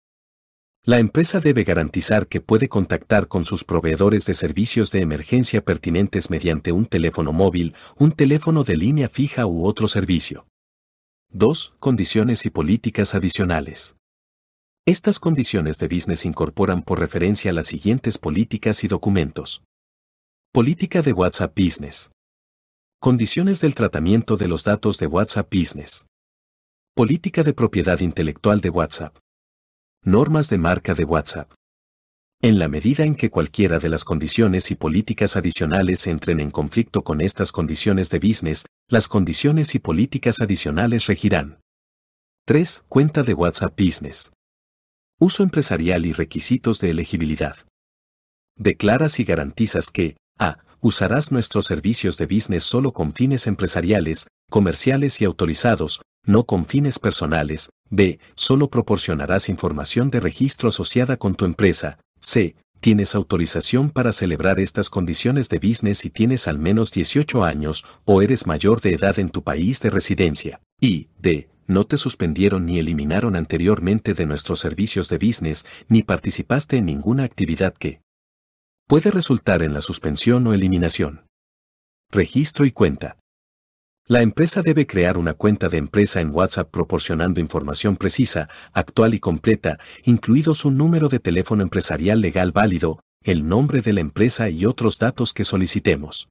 [0.84, 6.28] La empresa debe garantizar que puede contactar con sus proveedores de servicios de emergencia pertinentes
[6.28, 10.46] mediante un teléfono móvil, un teléfono de línea fija u otro servicio.
[11.30, 11.74] 2.
[11.78, 13.94] Condiciones y políticas adicionales.
[14.84, 19.62] Estas condiciones de business incorporan por referencia las siguientes políticas y documentos.
[20.52, 22.10] Política de WhatsApp Business.
[23.04, 26.06] Condiciones del tratamiento de los datos de WhatsApp Business.
[26.94, 29.18] Política de propiedad intelectual de WhatsApp.
[30.04, 31.52] Normas de marca de WhatsApp.
[32.40, 37.02] En la medida en que cualquiera de las condiciones y políticas adicionales entren en conflicto
[37.02, 41.58] con estas condiciones de business, las condiciones y políticas adicionales regirán.
[42.46, 42.84] 3.
[42.88, 44.30] Cuenta de WhatsApp Business.
[45.18, 47.56] Uso empresarial y requisitos de elegibilidad.
[48.56, 50.58] Declaras y garantizas que, a.
[50.84, 56.98] Usarás nuestros servicios de business solo con fines empresariales, comerciales y autorizados, no con fines
[56.98, 57.70] personales.
[57.88, 58.18] B.
[58.34, 62.00] Solo proporcionarás información de registro asociada con tu empresa.
[62.20, 62.56] C.
[62.80, 68.20] Tienes autorización para celebrar estas condiciones de business y tienes al menos 18 años o
[68.20, 70.60] eres mayor de edad en tu país de residencia.
[70.80, 76.76] Y D no te suspendieron ni eliminaron anteriormente de nuestros servicios de business, ni participaste
[76.78, 78.01] en ninguna actividad que
[78.86, 81.26] puede resultar en la suspensión o eliminación.
[82.10, 83.18] Registro y cuenta.
[84.06, 89.20] La empresa debe crear una cuenta de empresa en WhatsApp proporcionando información precisa, actual y
[89.20, 94.66] completa, incluidos un número de teléfono empresarial legal válido, el nombre de la empresa y
[94.66, 96.28] otros datos que solicitemos.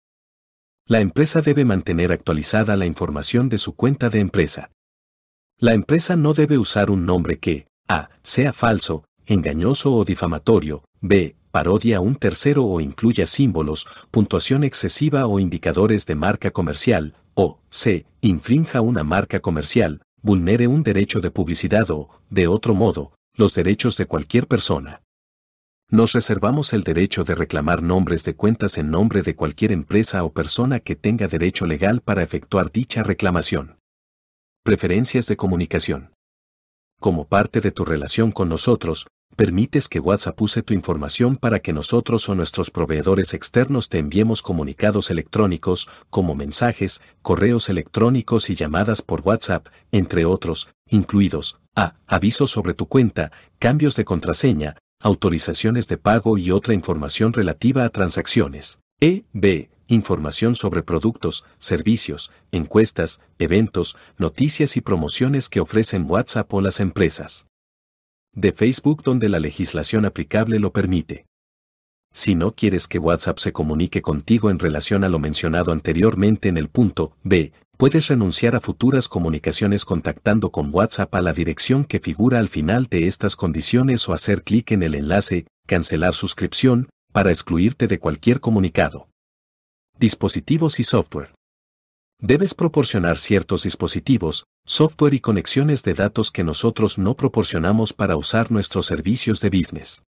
[0.86, 4.72] La empresa debe mantener actualizada la información de su cuenta de empresa.
[5.58, 8.10] La empresa no debe usar un nombre que, a.
[8.24, 11.36] sea falso, engañoso o difamatorio, b.
[11.52, 18.06] parodia un tercero o incluya símbolos, puntuación excesiva o indicadores de marca comercial, o c.
[18.22, 23.98] infrinja una marca comercial, vulnere un derecho de publicidad o, de otro modo, los derechos
[23.98, 25.02] de cualquier persona.
[25.90, 30.32] Nos reservamos el derecho de reclamar nombres de cuentas en nombre de cualquier empresa o
[30.32, 33.78] persona que tenga derecho legal para efectuar dicha reclamación.
[34.64, 36.14] Preferencias de comunicación.
[37.02, 39.08] Como parte de tu relación con nosotros,
[39.42, 44.44] permites que WhatsApp use tu información para que nosotros o nuestros proveedores externos te enviemos
[44.44, 51.96] comunicados electrónicos, como mensajes, correos electrónicos y llamadas por WhatsApp, entre otros, incluidos a.
[52.06, 57.90] Avisos sobre tu cuenta, cambios de contraseña, autorizaciones de pago y otra información relativa a
[57.90, 58.78] transacciones.
[59.00, 59.24] E.
[59.34, 66.80] B información sobre productos, servicios, encuestas, eventos, noticias y promociones que ofrecen WhatsApp o las
[66.80, 67.48] empresas.
[68.34, 71.26] De Facebook donde la legislación aplicable lo permite.
[72.14, 76.58] Si no quieres que WhatsApp se comunique contigo en relación a lo mencionado anteriormente en
[76.58, 82.00] el punto B, puedes renunciar a futuras comunicaciones contactando con WhatsApp a la dirección que
[82.00, 87.30] figura al final de estas condiciones o hacer clic en el enlace Cancelar suscripción para
[87.30, 89.08] excluirte de cualquier comunicado
[90.00, 91.34] dispositivos y software.
[92.24, 98.52] Debes proporcionar ciertos dispositivos, software y conexiones de datos que nosotros no proporcionamos para usar
[98.52, 100.04] nuestros servicios de business.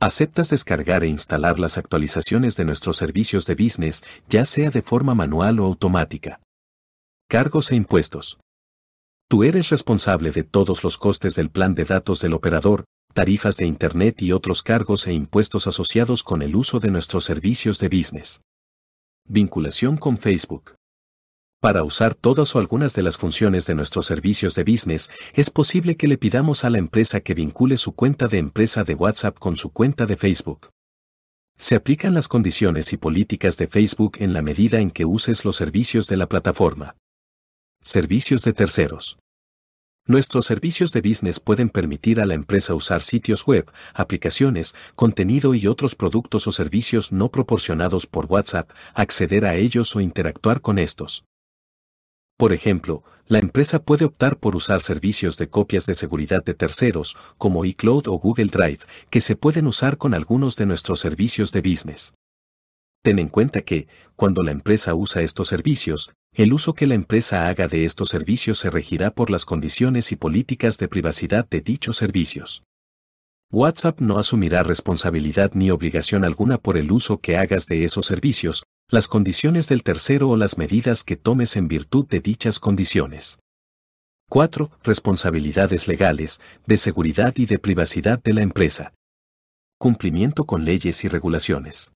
[0.00, 5.14] ¿Aceptas descargar e instalar las actualizaciones de nuestros servicios de business, ya sea de forma
[5.14, 6.40] manual o automática?
[7.28, 8.38] Cargos e impuestos.
[9.28, 13.66] Tú eres responsable de todos los costes del plan de datos del operador, tarifas de
[13.66, 18.40] Internet y otros cargos e impuestos asociados con el uso de nuestros servicios de business.
[19.26, 20.77] Vinculación con Facebook.
[21.60, 25.96] Para usar todas o algunas de las funciones de nuestros servicios de business, es posible
[25.96, 29.56] que le pidamos a la empresa que vincule su cuenta de empresa de WhatsApp con
[29.56, 30.70] su cuenta de Facebook.
[31.56, 35.56] Se aplican las condiciones y políticas de Facebook en la medida en que uses los
[35.56, 36.94] servicios de la plataforma.
[37.80, 39.18] Servicios de terceros.
[40.06, 45.66] Nuestros servicios de business pueden permitir a la empresa usar sitios web, aplicaciones, contenido y
[45.66, 51.24] otros productos o servicios no proporcionados por WhatsApp, acceder a ellos o interactuar con estos.
[52.38, 57.16] Por ejemplo, la empresa puede optar por usar servicios de copias de seguridad de terceros,
[57.36, 58.78] como iCloud o Google Drive,
[59.10, 62.14] que se pueden usar con algunos de nuestros servicios de business.
[63.02, 67.48] Ten en cuenta que, cuando la empresa usa estos servicios, el uso que la empresa
[67.48, 71.96] haga de estos servicios se regirá por las condiciones y políticas de privacidad de dichos
[71.96, 72.62] servicios.
[73.50, 78.62] WhatsApp no asumirá responsabilidad ni obligación alguna por el uso que hagas de esos servicios,
[78.90, 83.38] las condiciones del tercero o las medidas que tomes en virtud de dichas condiciones.
[84.30, 84.70] 4.
[84.82, 88.94] Responsabilidades legales, de seguridad y de privacidad de la empresa.
[89.78, 91.92] Cumplimiento con leyes y regulaciones.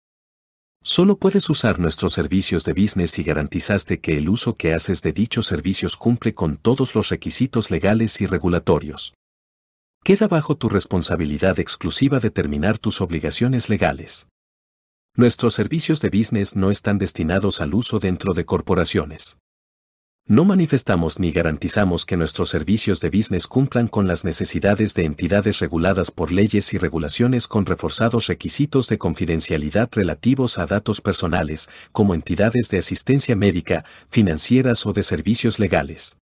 [0.82, 5.12] Solo puedes usar nuestros servicios de business si garantizaste que el uso que haces de
[5.12, 9.14] dichos servicios cumple con todos los requisitos legales y regulatorios.
[10.02, 14.26] Queda bajo tu responsabilidad exclusiva determinar tus obligaciones legales.
[15.20, 19.36] Nuestros servicios de business no están destinados al uso dentro de corporaciones.
[20.26, 25.58] No manifestamos ni garantizamos que nuestros servicios de business cumplan con las necesidades de entidades
[25.58, 32.14] reguladas por leyes y regulaciones con reforzados requisitos de confidencialidad relativos a datos personales, como
[32.14, 36.16] entidades de asistencia médica, financieras o de servicios legales.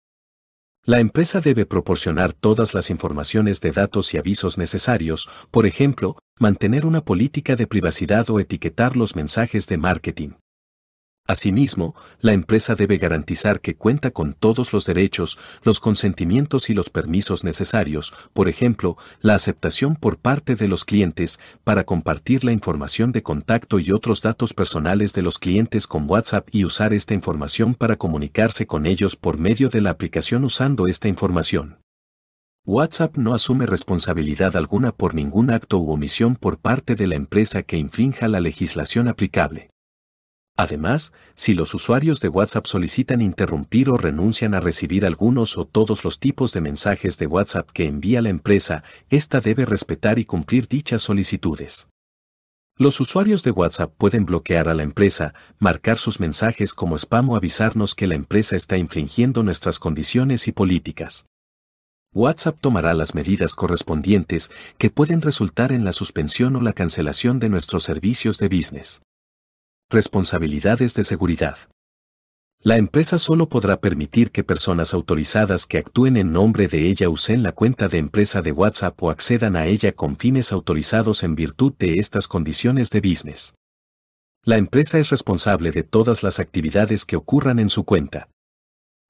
[0.88, 6.86] La empresa debe proporcionar todas las informaciones de datos y avisos necesarios, por ejemplo, mantener
[6.86, 10.30] una política de privacidad o etiquetar los mensajes de marketing.
[11.28, 16.88] Asimismo, la empresa debe garantizar que cuenta con todos los derechos, los consentimientos y los
[16.88, 23.10] permisos necesarios, por ejemplo, la aceptación por parte de los clientes para compartir la información
[23.10, 27.74] de contacto y otros datos personales de los clientes con WhatsApp y usar esta información
[27.74, 31.78] para comunicarse con ellos por medio de la aplicación usando esta información.
[32.64, 37.62] WhatsApp no asume responsabilidad alguna por ningún acto u omisión por parte de la empresa
[37.62, 39.70] que infrinja la legislación aplicable.
[40.56, 46.02] Además, si los usuarios de WhatsApp solicitan interrumpir o renuncian a recibir algunos o todos
[46.02, 50.66] los tipos de mensajes de WhatsApp que envía la empresa, ésta debe respetar y cumplir
[50.66, 51.88] dichas solicitudes.
[52.78, 57.36] Los usuarios de WhatsApp pueden bloquear a la empresa, marcar sus mensajes como spam o
[57.36, 61.26] avisarnos que la empresa está infringiendo nuestras condiciones y políticas.
[62.12, 67.50] WhatsApp tomará las medidas correspondientes que pueden resultar en la suspensión o la cancelación de
[67.50, 69.02] nuestros servicios de business.
[69.88, 71.58] Responsabilidades de seguridad.
[72.60, 77.44] La empresa solo podrá permitir que personas autorizadas que actúen en nombre de ella usen
[77.44, 81.72] la cuenta de empresa de WhatsApp o accedan a ella con fines autorizados en virtud
[81.78, 83.54] de estas condiciones de business.
[84.42, 88.28] La empresa es responsable de todas las actividades que ocurran en su cuenta.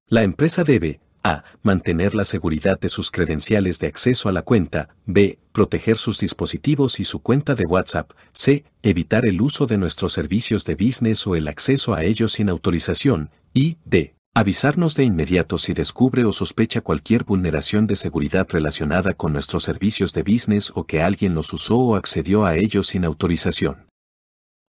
[0.06, 1.44] La empresa debe, a.
[1.62, 4.88] Mantener la seguridad de sus credenciales de acceso a la cuenta.
[5.04, 5.38] B.
[5.52, 8.12] Proteger sus dispositivos y su cuenta de WhatsApp.
[8.32, 8.64] C.
[8.82, 13.30] Evitar el uso de nuestros servicios de business o el acceso a ellos sin autorización.
[13.52, 14.14] Y D.
[14.34, 20.12] Avisarnos de inmediato si descubre o sospecha cualquier vulneración de seguridad relacionada con nuestros servicios
[20.12, 23.86] de business o que alguien los usó o accedió a ellos sin autorización.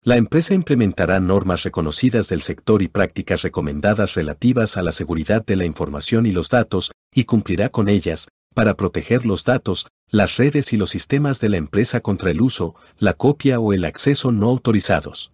[0.07, 5.57] La empresa implementará normas reconocidas del sector y prácticas recomendadas relativas a la seguridad de
[5.57, 10.75] la información y los datos, y cumplirá con ellas, para proteger los datos, las redes
[10.75, 14.51] y los sistemas de la empresa contra el uso, la copia o el acceso no
[14.51, 15.33] autorizados.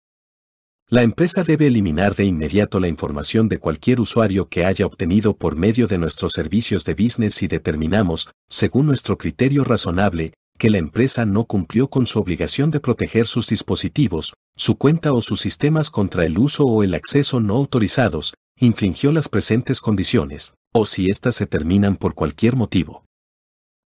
[0.89, 5.57] La empresa debe eliminar de inmediato la información de cualquier usuario que haya obtenido por
[5.57, 11.25] medio de nuestros servicios de business si determinamos, según nuestro criterio razonable, que la empresa
[11.25, 16.27] no cumplió con su obligación de proteger sus dispositivos, su cuenta o sus sistemas contra
[16.27, 21.47] el uso o el acceso no autorizados, infringió las presentes condiciones, o si éstas se
[21.47, 23.07] terminan por cualquier motivo.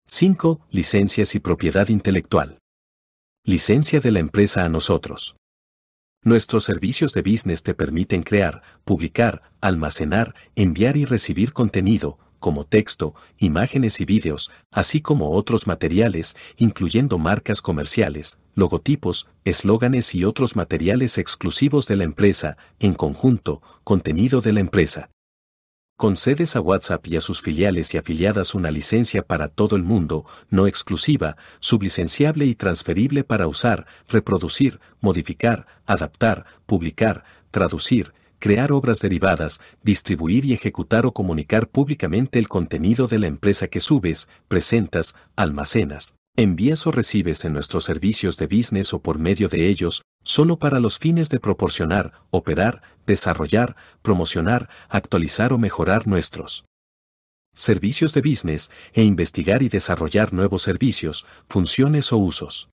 [0.07, 0.67] 5.
[0.69, 2.59] Licencias y propiedad intelectual.
[3.45, 5.37] Licencia de la empresa a nosotros.
[6.23, 13.15] Nuestros servicios de business te permiten crear, publicar, almacenar, enviar y recibir contenido, como texto,
[13.37, 21.17] imágenes y vídeos, así como otros materiales, incluyendo marcas comerciales, logotipos, eslóganes y otros materiales
[21.17, 25.09] exclusivos de la empresa, en conjunto, contenido de la empresa.
[25.97, 30.25] Concedes a WhatsApp y a sus filiales y afiliadas una licencia para todo el mundo,
[30.49, 39.59] no exclusiva, sublicenciable y transferible para usar, reproducir, modificar, adaptar, publicar, traducir, crear obras derivadas,
[39.83, 46.15] distribuir y ejecutar o comunicar públicamente el contenido de la empresa que subes, presentas, almacenas,
[46.35, 50.79] envías o recibes en nuestros servicios de business o por medio de ellos, solo para
[50.79, 56.65] los fines de proporcionar, operar, desarrollar, promocionar, actualizar o mejorar nuestros
[57.53, 62.69] servicios de business e investigar y desarrollar nuevos servicios, funciones o usos.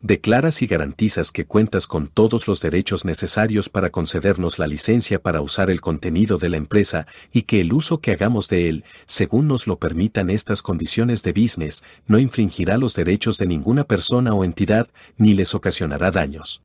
[0.00, 5.40] Declaras y garantizas que cuentas con todos los derechos necesarios para concedernos la licencia para
[5.40, 9.48] usar el contenido de la empresa y que el uso que hagamos de él, según
[9.48, 14.44] nos lo permitan estas condiciones de business, no infringirá los derechos de ninguna persona o
[14.44, 14.86] entidad
[15.16, 16.62] ni les ocasionará daños.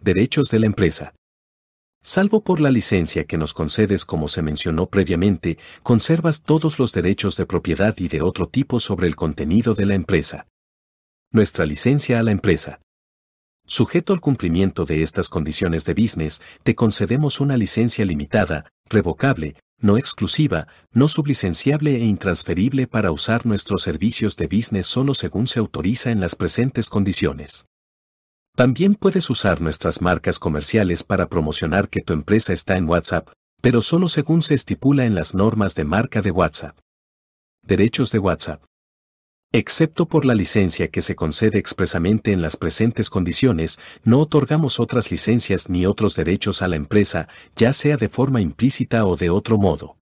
[0.00, 1.12] Derechos de la empresa.
[2.00, 7.36] Salvo por la licencia que nos concedes como se mencionó previamente, conservas todos los derechos
[7.36, 10.46] de propiedad y de otro tipo sobre el contenido de la empresa
[11.30, 12.80] nuestra licencia a la empresa.
[13.66, 19.98] Sujeto al cumplimiento de estas condiciones de business, te concedemos una licencia limitada, revocable, no
[19.98, 26.10] exclusiva, no sublicenciable e intransferible para usar nuestros servicios de business solo según se autoriza
[26.10, 27.66] en las presentes condiciones.
[28.56, 33.28] También puedes usar nuestras marcas comerciales para promocionar que tu empresa está en WhatsApp,
[33.60, 36.76] pero solo según se estipula en las normas de marca de WhatsApp.
[37.62, 38.64] Derechos de WhatsApp.
[39.50, 45.10] Excepto por la licencia que se concede expresamente en las presentes condiciones, no otorgamos otras
[45.10, 49.56] licencias ni otros derechos a la empresa, ya sea de forma implícita o de otro
[49.56, 49.96] modo.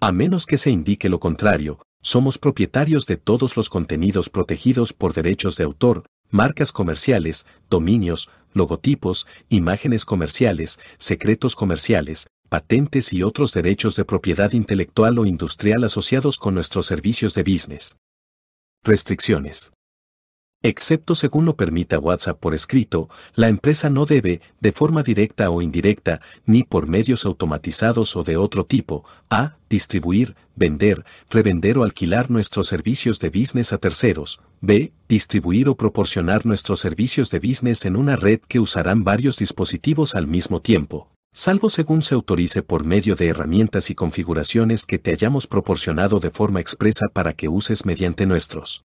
[0.00, 5.12] A menos que se indique lo contrario, somos propietarios de todos los contenidos protegidos por
[5.12, 13.96] derechos de autor, marcas comerciales, dominios, logotipos, imágenes comerciales, secretos comerciales, patentes y otros derechos
[13.96, 17.96] de propiedad intelectual o industrial asociados con nuestros servicios de business.
[18.84, 19.72] Restricciones.
[20.60, 25.62] Excepto según lo permita WhatsApp por escrito, la empresa no debe, de forma directa o
[25.62, 29.56] indirecta, ni por medios automatizados o de otro tipo, a.
[29.70, 34.92] distribuir, vender, revender o alquilar nuestros servicios de business a terceros, b.
[35.08, 40.26] distribuir o proporcionar nuestros servicios de business en una red que usarán varios dispositivos al
[40.26, 45.46] mismo tiempo, salvo según se autorice por medio de herramientas y configuraciones que te hayamos
[45.46, 48.84] proporcionado de forma expresa para que uses mediante nuestros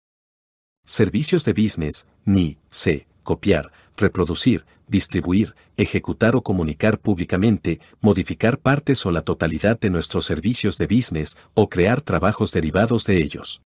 [0.85, 9.11] servicios de business, ni, c, copiar, reproducir, distribuir, ejecutar o comunicar públicamente, modificar partes o
[9.11, 13.63] la totalidad de nuestros servicios de business o crear trabajos derivados de ellos.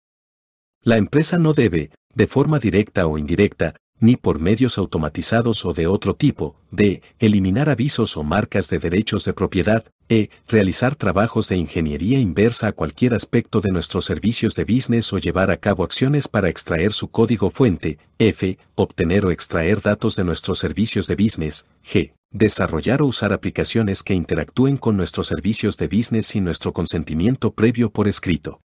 [0.83, 5.87] La empresa no debe, de forma directa o indirecta, ni por medios automatizados o de
[5.87, 7.01] otro tipo, d.
[7.19, 10.29] eliminar avisos o marcas de derechos de propiedad, e.
[10.47, 15.51] realizar trabajos de ingeniería inversa a cualquier aspecto de nuestros servicios de business o llevar
[15.51, 18.57] a cabo acciones para extraer su código fuente, f.
[18.75, 22.13] obtener o extraer datos de nuestros servicios de business, g.
[22.31, 27.89] desarrollar o usar aplicaciones que interactúen con nuestros servicios de business sin nuestro consentimiento previo
[27.89, 28.61] por escrito.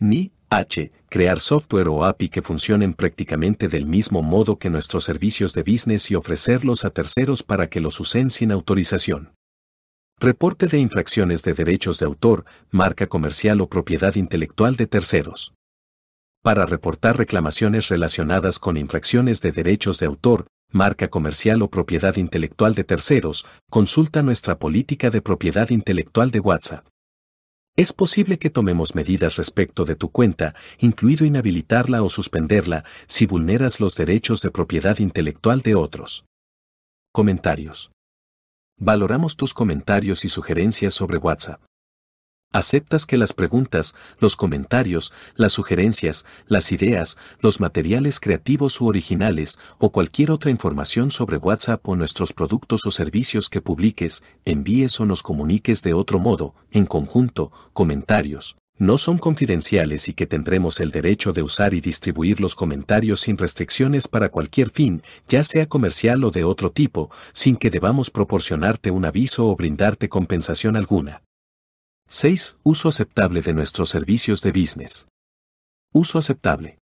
[0.00, 0.92] Ni, H.
[1.10, 6.10] Crear software o API que funcionen prácticamente del mismo modo que nuestros servicios de business
[6.10, 9.34] y ofrecerlos a terceros para que los usen sin autorización.
[10.20, 15.54] Reporte de infracciones de derechos de autor, marca comercial o propiedad intelectual de terceros.
[16.42, 22.74] Para reportar reclamaciones relacionadas con infracciones de derechos de autor, marca comercial o propiedad intelectual
[22.74, 26.86] de terceros, consulta nuestra política de propiedad intelectual de WhatsApp.
[27.78, 33.78] Es posible que tomemos medidas respecto de tu cuenta, incluido inhabilitarla o suspenderla, si vulneras
[33.78, 36.24] los derechos de propiedad intelectual de otros.
[37.12, 37.92] Comentarios.
[38.80, 41.60] Valoramos tus comentarios y sugerencias sobre WhatsApp.
[42.50, 49.58] ¿Aceptas que las preguntas, los comentarios, las sugerencias, las ideas, los materiales creativos u originales
[49.76, 55.04] o cualquier otra información sobre WhatsApp o nuestros productos o servicios que publiques, envíes o
[55.04, 60.90] nos comuniques de otro modo, en conjunto, comentarios, no son confidenciales y que tendremos el
[60.90, 66.24] derecho de usar y distribuir los comentarios sin restricciones para cualquier fin, ya sea comercial
[66.24, 71.27] o de otro tipo, sin que debamos proporcionarte un aviso o brindarte compensación alguna.
[72.10, 72.56] 6.
[72.62, 75.08] Uso aceptable de nuestros servicios de business.
[75.92, 76.78] Uso aceptable.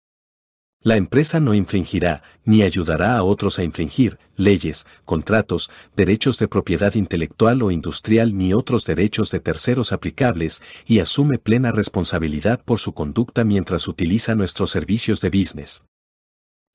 [0.84, 6.93] La empresa no infringirá, ni ayudará a otros a infringir, leyes, contratos, derechos de propiedad
[6.93, 12.93] intelectual o industrial ni otros derechos de terceros aplicables, y asume plena responsabilidad por su
[12.93, 15.86] conducta mientras utiliza nuestros servicios de business.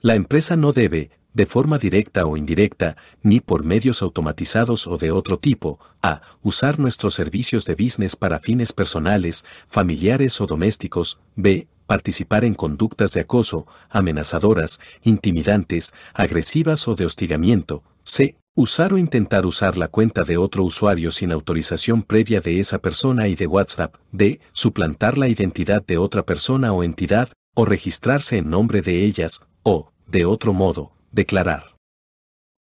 [0.03, 5.11] La empresa no debe, de forma directa o indirecta, ni por medios automatizados o de
[5.11, 11.68] otro tipo, a usar nuestros servicios de business para fines personales, familiares o domésticos, b
[11.86, 19.44] participar en conductas de acoso, amenazadoras, intimidantes, agresivas o de hostigamiento, c usar o intentar
[19.44, 23.96] usar la cuenta de otro usuario sin autorización previa de esa persona y de WhatsApp,
[24.12, 29.44] d suplantar la identidad de otra persona o entidad, o registrarse en nombre de ellas,
[29.62, 31.76] o, de otro modo, declarar.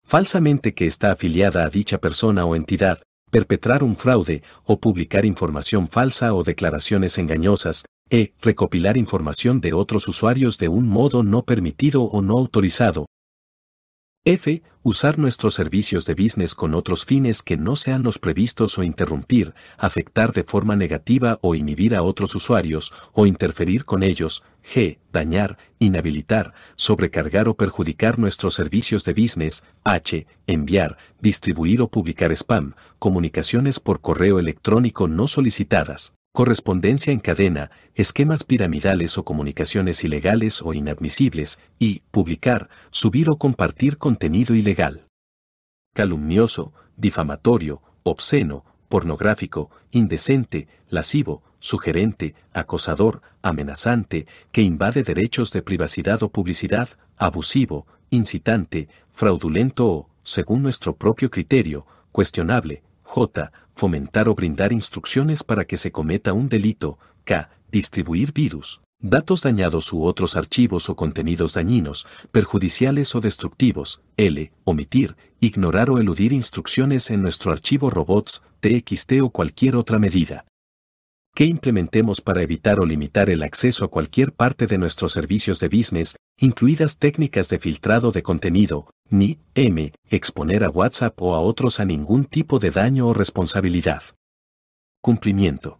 [0.05, 5.87] Falsamente que está afiliada a dicha persona o entidad, perpetrar un fraude o publicar información
[5.87, 12.03] falsa o declaraciones engañosas, e recopilar información de otros usuarios de un modo no permitido
[12.03, 13.05] o no autorizado,
[14.25, 14.61] F.
[14.83, 19.55] Usar nuestros servicios de business con otros fines que no sean los previstos o interrumpir,
[19.77, 24.43] afectar de forma negativa o inhibir a otros usuarios o interferir con ellos.
[24.63, 24.99] G.
[25.13, 29.63] Dañar, inhabilitar, sobrecargar o perjudicar nuestros servicios de business.
[29.85, 30.27] H.
[30.47, 38.43] Enviar, distribuir o publicar spam, comunicaciones por correo electrónico no solicitadas correspondencia en cadena, esquemas
[38.43, 45.07] piramidales o comunicaciones ilegales o inadmisibles, y publicar, subir o compartir contenido ilegal.
[45.93, 56.29] Calumnioso, difamatorio, obsceno, pornográfico, indecente, lascivo, sugerente, acosador, amenazante, que invade derechos de privacidad o
[56.29, 63.51] publicidad, abusivo, incitante, fraudulento o, según nuestro propio criterio, cuestionable, J.
[63.73, 66.99] Fomentar o brindar instrucciones para que se cometa un delito.
[67.23, 67.49] K.
[67.71, 73.99] Distribuir virus, datos dañados u otros archivos o contenidos dañinos, perjudiciales o destructivos.
[74.15, 74.51] L.
[74.63, 80.45] Omitir, ignorar o eludir instrucciones en nuestro archivo robots, TXT o cualquier otra medida
[81.35, 85.69] que implementemos para evitar o limitar el acceso a cualquier parte de nuestros servicios de
[85.69, 91.81] business, incluidas técnicas de filtrado de contenido, ni, M, exponer a WhatsApp o a otros
[91.81, 94.01] a ningún tipo de daño o responsabilidad.
[95.01, 95.79] Cumplimiento.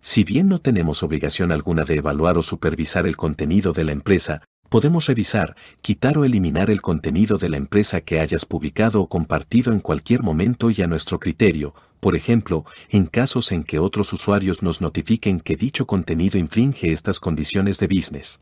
[0.00, 4.42] Si bien no tenemos obligación alguna de evaluar o supervisar el contenido de la empresa,
[4.68, 9.72] podemos revisar, quitar o eliminar el contenido de la empresa que hayas publicado o compartido
[9.72, 14.62] en cualquier momento y a nuestro criterio, por ejemplo, en casos en que otros usuarios
[14.62, 18.40] nos notifiquen que dicho contenido infringe estas condiciones de business.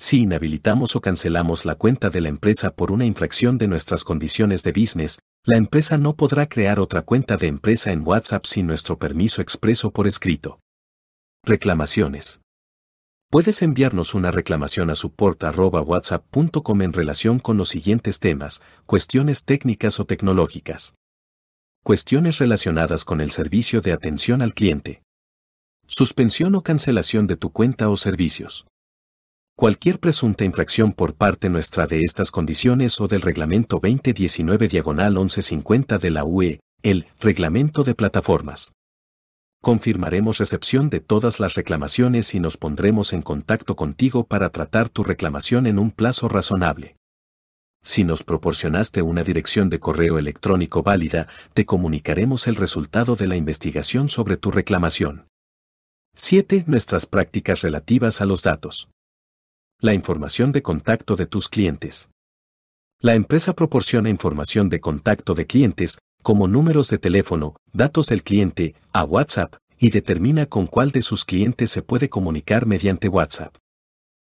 [0.00, 4.62] Si inhabilitamos o cancelamos la cuenta de la empresa por una infracción de nuestras condiciones
[4.62, 8.98] de business, la empresa no podrá crear otra cuenta de empresa en WhatsApp sin nuestro
[8.98, 10.58] permiso expreso por escrito.
[11.44, 12.40] Reclamaciones.
[13.30, 20.06] Puedes enviarnos una reclamación a support.whatsapp.com en relación con los siguientes temas, cuestiones técnicas o
[20.06, 20.94] tecnológicas.
[21.84, 25.02] Cuestiones relacionadas con el servicio de atención al cliente.
[25.86, 28.66] Suspensión o cancelación de tu cuenta o servicios.
[29.60, 35.98] Cualquier presunta infracción por parte nuestra de estas condiciones o del Reglamento 2019 Diagonal 1150
[35.98, 38.72] de la UE, el Reglamento de Plataformas.
[39.60, 45.04] Confirmaremos recepción de todas las reclamaciones y nos pondremos en contacto contigo para tratar tu
[45.04, 46.96] reclamación en un plazo razonable.
[47.82, 53.36] Si nos proporcionaste una dirección de correo electrónico válida, te comunicaremos el resultado de la
[53.36, 55.26] investigación sobre tu reclamación.
[56.14, 56.64] 7.
[56.66, 58.88] Nuestras prácticas relativas a los datos.
[59.82, 62.10] La información de contacto de tus clientes.
[63.00, 68.74] La empresa proporciona información de contacto de clientes, como números de teléfono, datos del cliente,
[68.92, 73.56] a WhatsApp, y determina con cuál de sus clientes se puede comunicar mediante WhatsApp.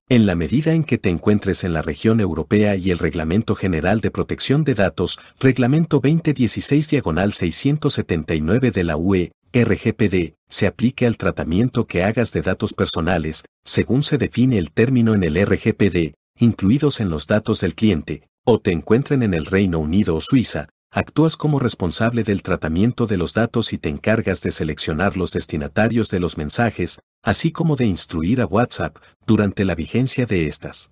[0.07, 3.99] En la medida en que te encuentres en la región europea y el Reglamento General
[3.99, 11.17] de Protección de Datos, Reglamento 2016 Diagonal 679 de la UE, RGPD, se aplique al
[11.17, 16.99] tratamiento que hagas de datos personales, según se define el término en el RGPD, incluidos
[16.99, 21.37] en los datos del cliente, o te encuentren en el Reino Unido o Suiza, actúas
[21.37, 26.19] como responsable del tratamiento de los datos y te encargas de seleccionar los destinatarios de
[26.19, 28.97] los mensajes, así como de instruir a WhatsApp
[29.27, 30.89] durante la vigencia de estas.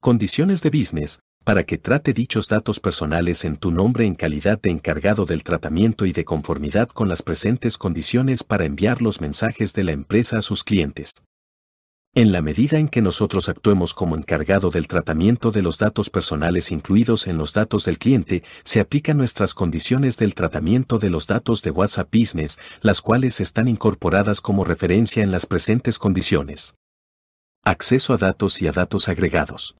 [0.00, 4.70] Condiciones de business, para que trate dichos datos personales en tu nombre en calidad de
[4.70, 9.84] encargado del tratamiento y de conformidad con las presentes condiciones para enviar los mensajes de
[9.84, 11.22] la empresa a sus clientes.
[12.16, 16.70] En la medida en que nosotros actuemos como encargado del tratamiento de los datos personales
[16.70, 21.62] incluidos en los datos del cliente, se aplican nuestras condiciones del tratamiento de los datos
[21.62, 26.76] de WhatsApp Business, las cuales están incorporadas como referencia en las presentes condiciones.
[27.64, 29.74] Acceso a datos y a datos agregados.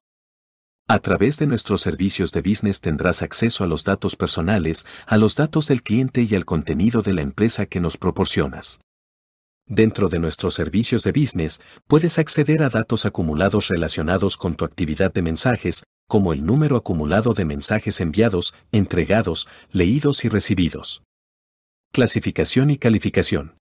[0.87, 5.35] A través de nuestros servicios de business tendrás acceso a los datos personales, a los
[5.35, 8.79] datos del cliente y al contenido de la empresa que nos proporcionas.
[9.65, 15.11] Dentro de nuestros servicios de business, puedes acceder a datos acumulados relacionados con tu actividad
[15.11, 21.01] de mensajes, como el número acumulado de mensajes enviados, entregados, leídos y recibidos.
[21.93, 23.57] Clasificación y calificación.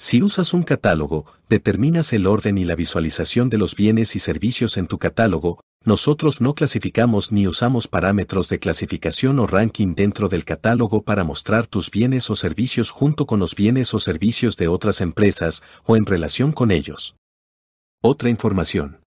[0.00, 4.76] Si usas un catálogo, determinas el orden y la visualización de los bienes y servicios
[4.76, 10.44] en tu catálogo, nosotros no clasificamos ni usamos parámetros de clasificación o ranking dentro del
[10.44, 15.00] catálogo para mostrar tus bienes o servicios junto con los bienes o servicios de otras
[15.00, 17.16] empresas o en relación con ellos.
[18.00, 19.00] Otra información.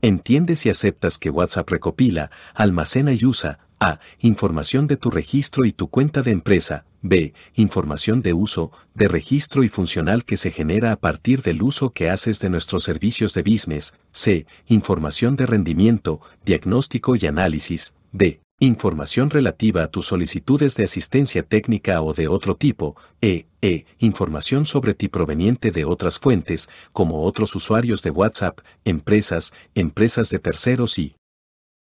[0.00, 4.00] Entiendes y aceptas que WhatsApp recopila, almacena y usa, A.
[4.20, 6.86] Información de tu registro y tu cuenta de empresa.
[7.00, 7.32] B.
[7.54, 12.10] Información de uso, de registro y funcional que se genera a partir del uso que
[12.10, 13.94] haces de nuestros servicios de business.
[14.10, 14.46] C.
[14.66, 17.94] Información de rendimiento, diagnóstico y análisis.
[18.12, 18.40] D.
[18.60, 22.96] Información relativa a tus solicitudes de asistencia técnica o de otro tipo.
[23.20, 23.46] E.
[23.62, 23.84] E.
[24.00, 30.40] Información sobre ti proveniente de otras fuentes, como otros usuarios de WhatsApp, empresas, empresas de
[30.40, 31.14] terceros y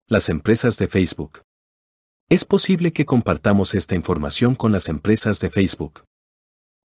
[0.07, 1.41] las empresas de Facebook.
[2.27, 6.05] Es posible que compartamos esta información con las empresas de Facebook.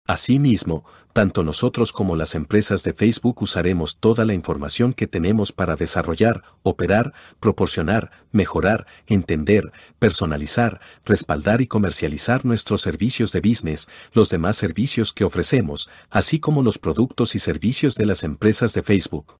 [0.07, 0.85] Asimismo,
[1.15, 6.43] tanto nosotros como las empresas de Facebook usaremos toda la información que tenemos para desarrollar,
[6.63, 15.15] operar, proporcionar, mejorar, entender, personalizar, respaldar y comercializar nuestros servicios de business, los demás servicios
[15.15, 19.39] que ofrecemos, así como los productos y servicios de las empresas de Facebook.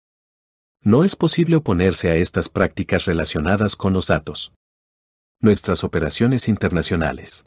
[0.83, 4.55] No es posible oponerse a estas prácticas relacionadas con los datos
[5.41, 7.47] nuestras operaciones internacionales.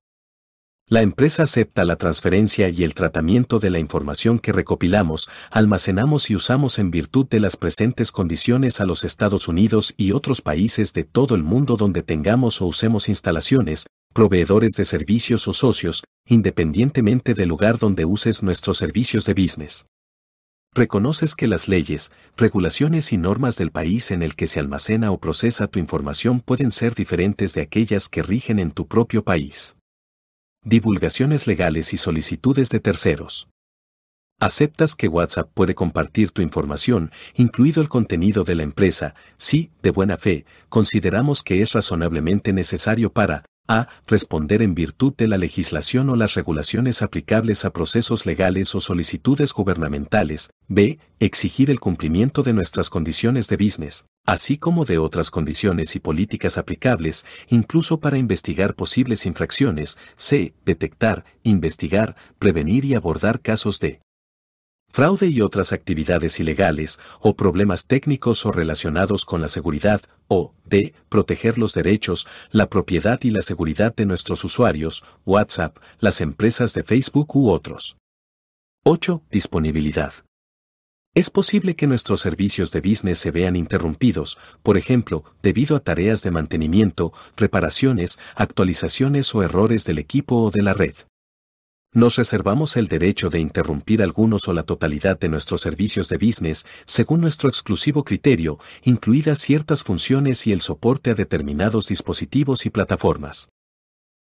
[0.88, 6.36] La empresa acepta la transferencia y el tratamiento de la información que recopilamos, almacenamos y
[6.36, 11.04] usamos en virtud de las presentes condiciones a los Estados Unidos y otros países de
[11.04, 17.50] todo el mundo donde tengamos o usemos instalaciones, proveedores de servicios o socios, independientemente del
[17.50, 19.86] lugar donde uses nuestros servicios de business.
[20.76, 25.20] Reconoces que las leyes, regulaciones y normas del país en el que se almacena o
[25.20, 29.76] procesa tu información pueden ser diferentes de aquellas que rigen en tu propio país.
[30.64, 33.50] Divulgaciones legales y solicitudes de terceros.
[34.40, 39.92] ¿Aceptas que WhatsApp puede compartir tu información, incluido el contenido de la empresa, si, de
[39.92, 43.88] buena fe, consideramos que es razonablemente necesario para, a.
[44.08, 49.54] Responder en virtud de la legislación o las regulaciones aplicables a procesos legales o solicitudes
[49.54, 50.50] gubernamentales.
[50.68, 51.00] B.
[51.20, 56.58] Exigir el cumplimiento de nuestras condiciones de business, así como de otras condiciones y políticas
[56.58, 59.98] aplicables, incluso para investigar posibles infracciones.
[60.16, 60.54] C.
[60.66, 64.02] Detectar, investigar, prevenir y abordar casos de
[64.94, 70.94] fraude y otras actividades ilegales, o problemas técnicos o relacionados con la seguridad, o, d.
[71.10, 76.84] proteger los derechos, la propiedad y la seguridad de nuestros usuarios, WhatsApp, las empresas de
[76.84, 77.98] Facebook u otros.
[78.84, 79.24] 8.
[79.32, 80.14] Disponibilidad.
[81.16, 86.22] Es posible que nuestros servicios de business se vean interrumpidos, por ejemplo, debido a tareas
[86.22, 90.94] de mantenimiento, reparaciones, actualizaciones o errores del equipo o de la red.
[91.96, 96.66] Nos reservamos el derecho de interrumpir algunos o la totalidad de nuestros servicios de business
[96.86, 103.50] según nuestro exclusivo criterio, incluidas ciertas funciones y el soporte a determinados dispositivos y plataformas.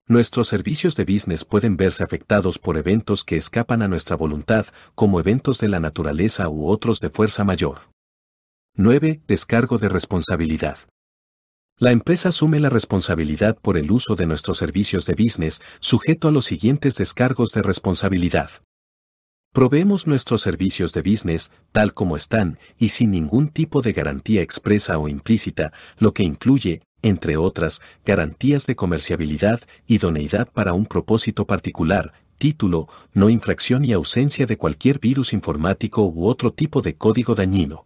[0.07, 5.19] Nuestros servicios de business pueden verse afectados por eventos que escapan a nuestra voluntad, como
[5.19, 7.89] eventos de la naturaleza u otros de fuerza mayor.
[8.77, 9.23] 9.
[9.27, 10.77] Descargo de responsabilidad.
[11.81, 16.31] La empresa asume la responsabilidad por el uso de nuestros servicios de business sujeto a
[16.31, 18.49] los siguientes descargos de responsabilidad.
[19.53, 24.99] Proveemos nuestros servicios de business tal como están y sin ningún tipo de garantía expresa
[24.99, 32.12] o implícita, lo que incluye, entre otras, garantías de comerciabilidad, idoneidad para un propósito particular,
[32.39, 37.85] título, no infracción y ausencia de cualquier virus informático u otro tipo de código dañino.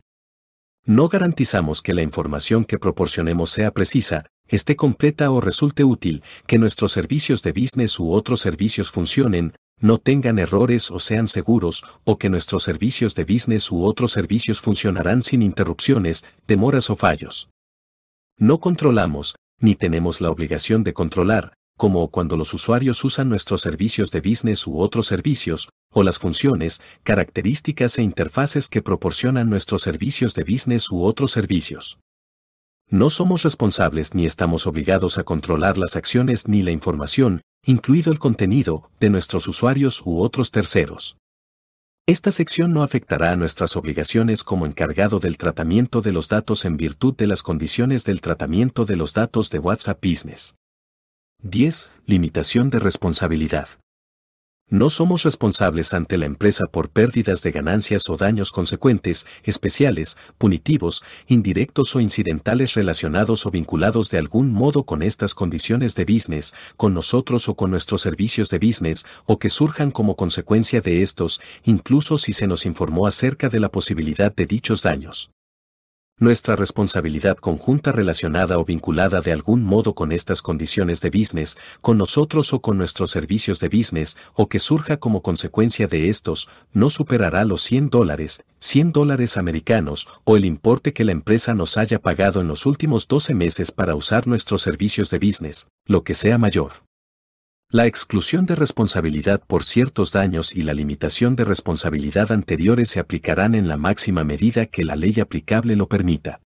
[0.88, 6.56] No garantizamos que la información que proporcionemos sea precisa, esté completa o resulte útil, que
[6.56, 12.16] nuestros servicios de business u otros servicios funcionen, no tengan errores o sean seguros, o
[12.16, 17.50] que nuestros servicios de business u otros servicios funcionarán sin interrupciones, demoras o fallos.
[18.38, 24.10] No controlamos, ni tenemos la obligación de controlar, como cuando los usuarios usan nuestros servicios
[24.10, 30.34] de business u otros servicios, o las funciones, características e interfaces que proporcionan nuestros servicios
[30.34, 31.98] de business u otros servicios.
[32.90, 38.18] No somos responsables ni estamos obligados a controlar las acciones ni la información, incluido el
[38.18, 41.16] contenido, de nuestros usuarios u otros terceros.
[42.06, 46.78] Esta sección no afectará a nuestras obligaciones como encargado del tratamiento de los datos en
[46.78, 50.54] virtud de las condiciones del tratamiento de los datos de WhatsApp Business.
[51.44, 51.92] 10.
[52.04, 53.68] Limitación de responsabilidad.
[54.68, 61.04] No somos responsables ante la empresa por pérdidas de ganancias o daños consecuentes, especiales, punitivos,
[61.28, 66.92] indirectos o incidentales relacionados o vinculados de algún modo con estas condiciones de business, con
[66.92, 72.18] nosotros o con nuestros servicios de business, o que surjan como consecuencia de estos, incluso
[72.18, 75.30] si se nos informó acerca de la posibilidad de dichos daños.
[76.20, 81.96] Nuestra responsabilidad conjunta relacionada o vinculada de algún modo con estas condiciones de business, con
[81.96, 86.90] nosotros o con nuestros servicios de business, o que surja como consecuencia de estos, no
[86.90, 92.00] superará los 100 dólares, 100 dólares americanos, o el importe que la empresa nos haya
[92.00, 96.36] pagado en los últimos 12 meses para usar nuestros servicios de business, lo que sea
[96.36, 96.87] mayor.
[97.70, 103.54] La exclusión de responsabilidad por ciertos daños y la limitación de responsabilidad anteriores se aplicarán
[103.54, 106.40] en la máxima medida que la ley aplicable lo permita.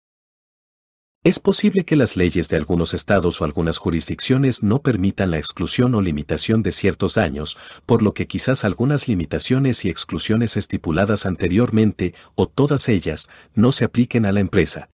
[1.22, 5.94] Es posible que las leyes de algunos estados o algunas jurisdicciones no permitan la exclusión
[5.94, 7.56] o limitación de ciertos daños,
[7.86, 13.84] por lo que quizás algunas limitaciones y exclusiones estipuladas anteriormente, o todas ellas, no se
[13.84, 14.88] apliquen a la empresa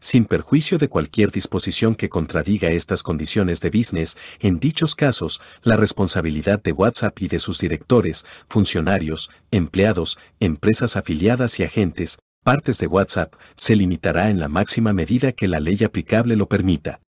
[0.00, 5.76] sin perjuicio de cualquier disposición que contradiga estas condiciones de business, en dichos casos, la
[5.76, 12.86] responsabilidad de WhatsApp y de sus directores, funcionarios, empleados, empresas afiliadas y agentes, partes de
[12.86, 17.00] WhatsApp, se limitará en la máxima medida que la ley aplicable lo permita.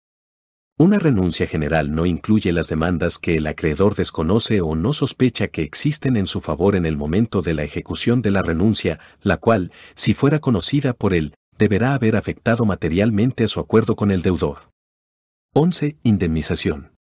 [0.78, 5.62] Una renuncia general no incluye las demandas que el acreedor desconoce o no sospecha que
[5.62, 9.72] existen en su favor en el momento de la ejecución de la renuncia, la cual,
[9.94, 14.70] si fuera conocida por él, deberá haber afectado materialmente a su acuerdo con el deudor.
[15.54, 15.98] 11.
[16.04, 16.96] Indemnización.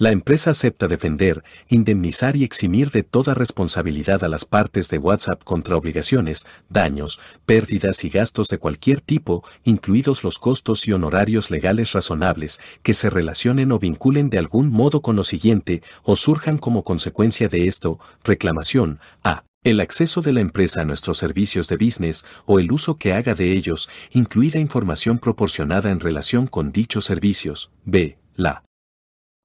[0.00, 5.44] La empresa acepta defender, indemnizar y eximir de toda responsabilidad a las partes de WhatsApp
[5.44, 11.92] contra obligaciones, daños, pérdidas y gastos de cualquier tipo, incluidos los costos y honorarios legales
[11.92, 16.82] razonables, que se relacionen o vinculen de algún modo con lo siguiente o surjan como
[16.82, 19.44] consecuencia de esto, reclamación, a.
[19.62, 23.34] El acceso de la empresa a nuestros servicios de business o el uso que haga
[23.34, 27.70] de ellos, incluida información proporcionada en relación con dichos servicios.
[27.84, 28.16] B.
[28.36, 28.64] La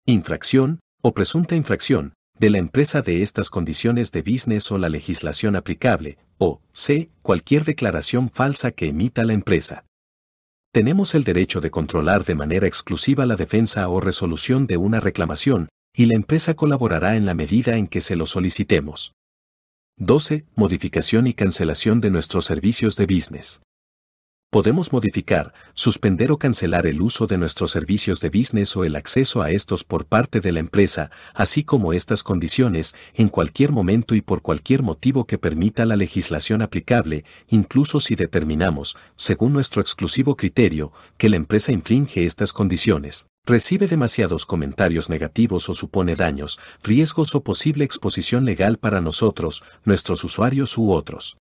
[0.06, 5.58] infracción, o presunta infracción, de la empresa de estas condiciones de business o la legislación
[5.58, 6.18] aplicable.
[6.38, 7.10] O C.
[7.22, 9.84] Cualquier declaración falsa que emita la empresa.
[10.72, 15.68] Tenemos el derecho de controlar de manera exclusiva la defensa o resolución de una reclamación,
[15.94, 19.12] y la empresa colaborará en la medida en que se lo solicitemos.
[19.98, 20.46] 12.
[20.56, 23.62] Modificación y cancelación de nuestros servicios de business.
[24.52, 29.42] Podemos modificar, suspender o cancelar el uso de nuestros servicios de business o el acceso
[29.42, 34.22] a estos por parte de la empresa, así como estas condiciones, en cualquier momento y
[34.22, 40.92] por cualquier motivo que permita la legislación aplicable, incluso si determinamos, según nuestro exclusivo criterio,
[41.18, 47.44] que la empresa infringe estas condiciones recibe demasiados comentarios negativos o supone daños, riesgos o
[47.44, 51.38] posible exposición legal para nosotros, nuestros usuarios u otros.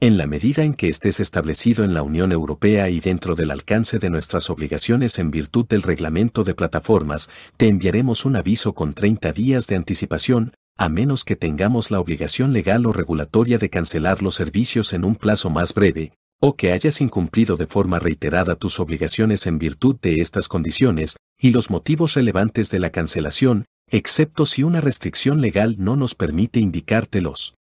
[0.00, 3.98] En la medida en que estés establecido en la Unión Europea y dentro del alcance
[3.98, 9.32] de nuestras obligaciones en virtud del reglamento de plataformas, te enviaremos un aviso con 30
[9.32, 14.36] días de anticipación, a menos que tengamos la obligación legal o regulatoria de cancelar los
[14.36, 19.46] servicios en un plazo más breve, o que hayas incumplido de forma reiterada tus obligaciones
[19.46, 24.80] en virtud de estas condiciones, y los motivos relevantes de la cancelación, excepto si una
[24.80, 27.56] restricción legal no nos permite indicártelos.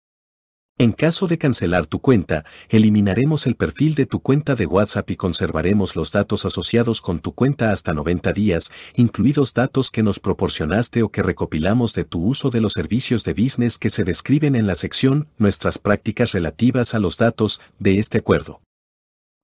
[0.79, 5.17] En caso de cancelar tu cuenta, eliminaremos el perfil de tu cuenta de WhatsApp y
[5.17, 11.03] conservaremos los datos asociados con tu cuenta hasta 90 días, incluidos datos que nos proporcionaste
[11.03, 14.67] o que recopilamos de tu uso de los servicios de business que se describen en
[14.67, 18.61] la sección Nuestras prácticas relativas a los datos de este acuerdo.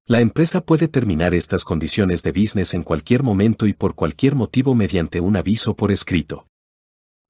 [0.08, 4.74] La empresa puede terminar estas condiciones de business en cualquier momento y por cualquier motivo
[4.74, 6.48] mediante un aviso por escrito.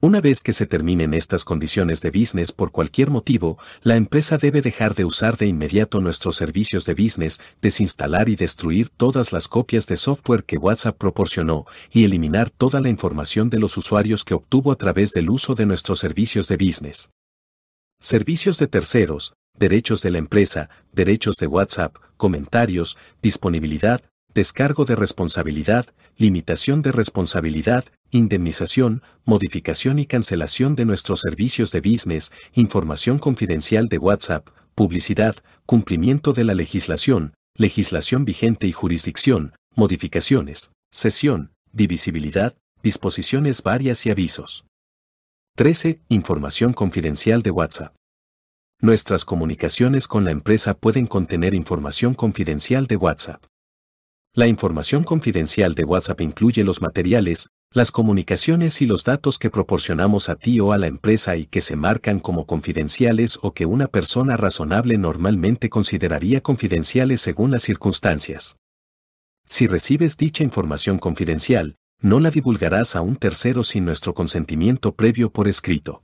[0.01, 4.63] Una vez que se terminen estas condiciones de business por cualquier motivo, la empresa debe
[4.63, 9.87] dejar de usar de inmediato nuestros servicios de business, desinstalar y destruir todas las copias
[9.87, 14.73] de software que WhatsApp proporcionó y eliminar toda la información de los usuarios que obtuvo
[14.73, 17.11] a través del uso de nuestros servicios de business.
[18.01, 24.03] Servicios de terceros, derechos de la empresa, derechos de WhatsApp, comentarios, disponibilidad,
[24.35, 25.87] descargo de responsabilidad,
[26.17, 33.99] limitación de responsabilidad, indemnización, modificación y cancelación de nuestros servicios de business, información confidencial de
[33.99, 35.37] WhatsApp, publicidad,
[35.67, 44.65] cumplimiento de la legislación, legislación vigente y jurisdicción, modificaciones, sesión, divisibilidad, disposiciones varias y avisos.
[45.57, 46.01] 13.
[46.09, 47.95] Información confidencial de WhatsApp.
[48.85, 53.45] Nuestras comunicaciones con la empresa pueden contener información confidencial de WhatsApp.
[54.35, 60.29] La información confidencial de WhatsApp incluye los materiales, las comunicaciones y los datos que proporcionamos
[60.29, 63.87] a ti o a la empresa y que se marcan como confidenciales o que una
[63.87, 68.57] persona razonable normalmente consideraría confidenciales según las circunstancias.
[69.47, 75.31] Si recibes dicha información confidencial, no la divulgarás a un tercero sin nuestro consentimiento previo
[75.31, 76.03] por escrito.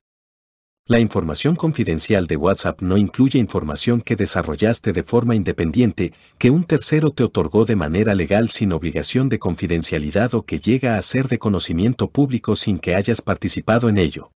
[0.91, 6.65] La información confidencial de WhatsApp no incluye información que desarrollaste de forma independiente, que un
[6.65, 11.29] tercero te otorgó de manera legal sin obligación de confidencialidad o que llega a ser
[11.29, 14.33] de conocimiento público sin que hayas participado en ello.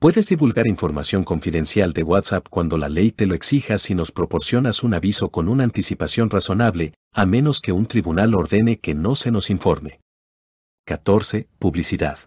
[0.00, 4.82] Puedes divulgar información confidencial de WhatsApp cuando la ley te lo exija si nos proporcionas
[4.82, 9.30] un aviso con una anticipación razonable, a menos que un tribunal ordene que no se
[9.30, 10.00] nos informe.
[10.86, 11.46] 14.
[11.58, 12.18] Publicidad.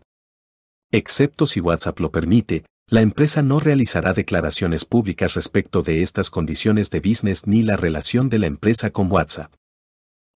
[0.91, 6.89] Excepto si WhatsApp lo permite, la empresa no realizará declaraciones públicas respecto de estas condiciones
[6.89, 9.53] de business ni la relación de la empresa con WhatsApp.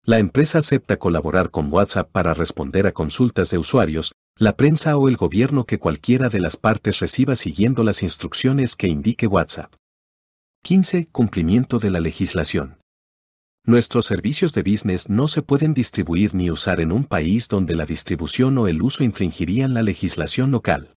[0.05, 5.09] La empresa acepta colaborar con WhatsApp para responder a consultas de usuarios, la prensa o
[5.09, 9.73] el gobierno que cualquiera de las partes reciba siguiendo las instrucciones que indique WhatsApp.
[10.61, 11.07] 15.
[11.11, 12.77] Cumplimiento de la legislación.
[13.65, 17.87] Nuestros servicios de business no se pueden distribuir ni usar en un país donde la
[17.87, 20.93] distribución o el uso infringirían la legislación local.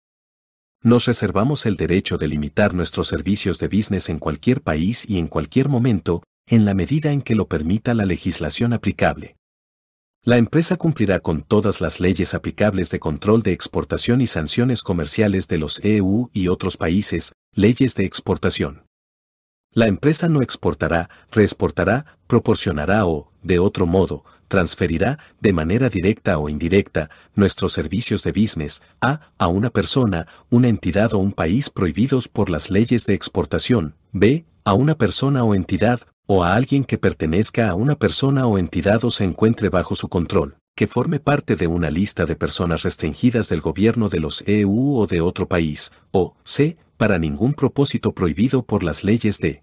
[0.86, 5.26] Nos reservamos el derecho de limitar nuestros servicios de business en cualquier país y en
[5.26, 9.34] cualquier momento, en la medida en que lo permita la legislación aplicable.
[10.22, 15.48] La empresa cumplirá con todas las leyes aplicables de control de exportación y sanciones comerciales
[15.48, 18.86] de los EU y otros países, leyes de exportación.
[19.72, 26.48] La empresa no exportará, reexportará, proporcionará o, de otro modo, transferirá, de manera directa o
[26.48, 32.28] indirecta, nuestros servicios de business a, a una persona, una entidad o un país prohibidos
[32.28, 36.98] por las leyes de exportación, b, a una persona o entidad, o a alguien que
[36.98, 41.56] pertenezca a una persona o entidad o se encuentre bajo su control, que forme parte
[41.56, 45.92] de una lista de personas restringidas del gobierno de los EU o de otro país,
[46.10, 49.62] o c, para ningún propósito prohibido por las leyes de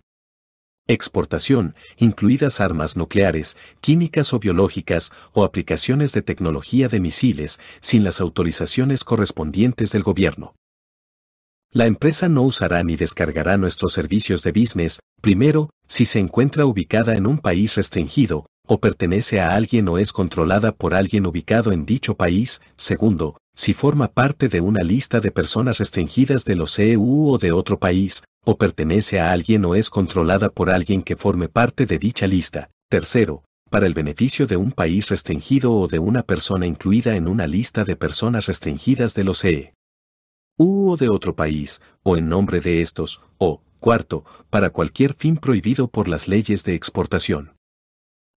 [0.87, 8.19] exportación, incluidas armas nucleares, químicas o biológicas, o aplicaciones de tecnología de misiles, sin las
[8.19, 10.55] autorizaciones correspondientes del gobierno.
[11.71, 17.15] La empresa no usará ni descargará nuestros servicios de business, primero, si se encuentra ubicada
[17.15, 21.85] en un país restringido, o pertenece a alguien o es controlada por alguien ubicado en
[21.85, 27.29] dicho país, segundo, si forma parte de una lista de personas restringidas de los EU
[27.29, 31.47] o de otro país, o pertenece a alguien o es controlada por alguien que forme
[31.47, 32.69] parte de dicha lista.
[32.89, 37.47] Tercero, para el beneficio de un país restringido o de una persona incluida en una
[37.47, 39.71] lista de personas restringidas de los EU
[40.59, 45.87] o de otro país, o en nombre de estos, o, cuarto, para cualquier fin prohibido
[45.87, 47.55] por las leyes de exportación.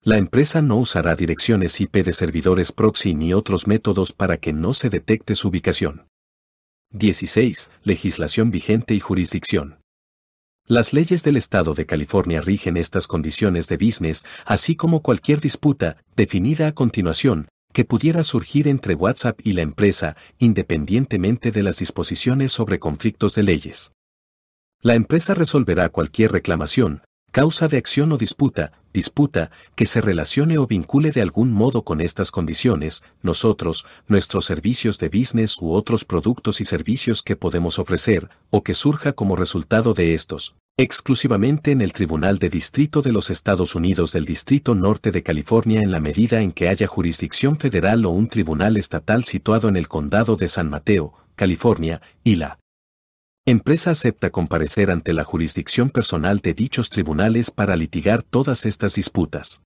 [0.04, 4.74] La empresa no usará direcciones IP de servidores proxy ni otros métodos para que no
[4.74, 6.08] se detecte su ubicación.
[6.92, 7.72] 16.
[7.84, 9.83] Legislación vigente y jurisdicción.
[10.66, 15.98] Las leyes del Estado de California rigen estas condiciones de business, así como cualquier disputa,
[16.16, 22.54] definida a continuación, que pudiera surgir entre WhatsApp y la empresa, independientemente de las disposiciones
[22.54, 23.92] sobre conflictos de leyes.
[24.82, 27.02] La empresa resolverá cualquier reclamación,
[27.34, 32.00] causa de acción o disputa, disputa, que se relacione o vincule de algún modo con
[32.00, 38.30] estas condiciones, nosotros, nuestros servicios de business u otros productos y servicios que podemos ofrecer,
[38.52, 43.32] o que surja como resultado de estos, exclusivamente en el Tribunal de Distrito de los
[43.32, 48.06] Estados Unidos del Distrito Norte de California en la medida en que haya jurisdicción federal
[48.06, 52.60] o un tribunal estatal situado en el Condado de San Mateo, California, y la
[53.46, 59.64] Empresa acepta comparecer ante la jurisdicción personal de dichos tribunales para litigar todas estas disputas.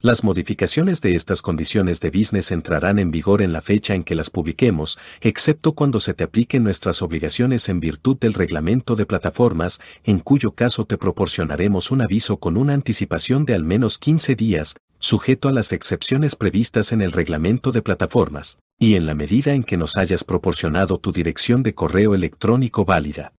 [0.00, 4.14] Las modificaciones de estas condiciones de business entrarán en vigor en la fecha en que
[4.14, 9.80] las publiquemos, excepto cuando se te apliquen nuestras obligaciones en virtud del reglamento de plataformas,
[10.04, 14.76] en cuyo caso te proporcionaremos un aviso con una anticipación de al menos 15 días,
[15.00, 19.64] sujeto a las excepciones previstas en el reglamento de plataformas, y en la medida en
[19.64, 23.32] que nos hayas proporcionado tu dirección de correo electrónico válida.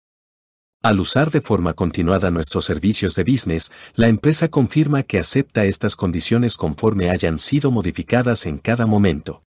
[0.82, 5.97] Al usar de forma continuada nuestros servicios de business, la empresa confirma que acepta estas
[5.97, 9.43] condiciones conforme hayan sido modificadas en cada momento.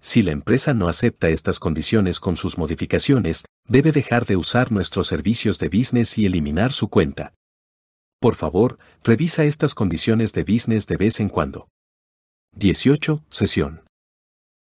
[0.00, 5.06] Si la empresa no acepta estas condiciones con sus modificaciones, debe dejar de usar nuestros
[5.06, 7.34] servicios de business y eliminar su cuenta.
[8.20, 11.68] Por favor, revisa estas condiciones de business de vez en cuando.
[12.56, 13.24] 18.
[13.28, 13.87] Sesión.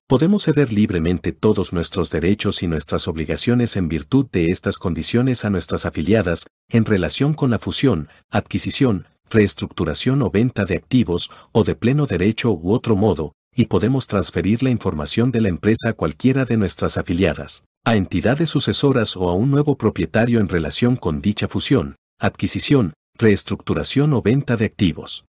[0.07, 5.49] Podemos ceder libremente todos nuestros derechos y nuestras obligaciones en virtud de estas condiciones a
[5.49, 11.75] nuestras afiliadas, en relación con la fusión, adquisición, reestructuración o venta de activos, o de
[11.75, 16.43] pleno derecho u otro modo, y podemos transferir la información de la empresa a cualquiera
[16.43, 21.47] de nuestras afiliadas, a entidades sucesoras o a un nuevo propietario en relación con dicha
[21.47, 25.23] fusión, adquisición, reestructuración o venta de activos.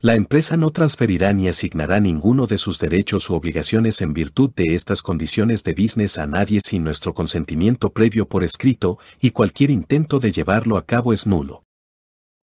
[0.00, 4.76] La empresa no transferirá ni asignará ninguno de sus derechos u obligaciones en virtud de
[4.76, 10.20] estas condiciones de business a nadie sin nuestro consentimiento previo por escrito y cualquier intento
[10.20, 11.64] de llevarlo a cabo es nulo.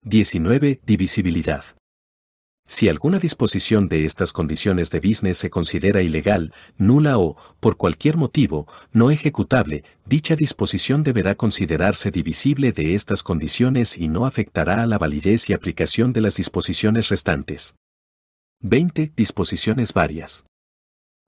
[0.02, 0.82] 19.
[0.86, 1.64] Divisibilidad.
[2.68, 8.18] Si alguna disposición de estas condiciones de business se considera ilegal, nula o, por cualquier
[8.18, 14.88] motivo, no ejecutable, dicha disposición deberá considerarse divisible de estas condiciones y no afectará a
[14.88, 17.76] la validez y aplicación de las disposiciones restantes.
[18.62, 19.14] 20.
[19.16, 20.44] Disposiciones varias.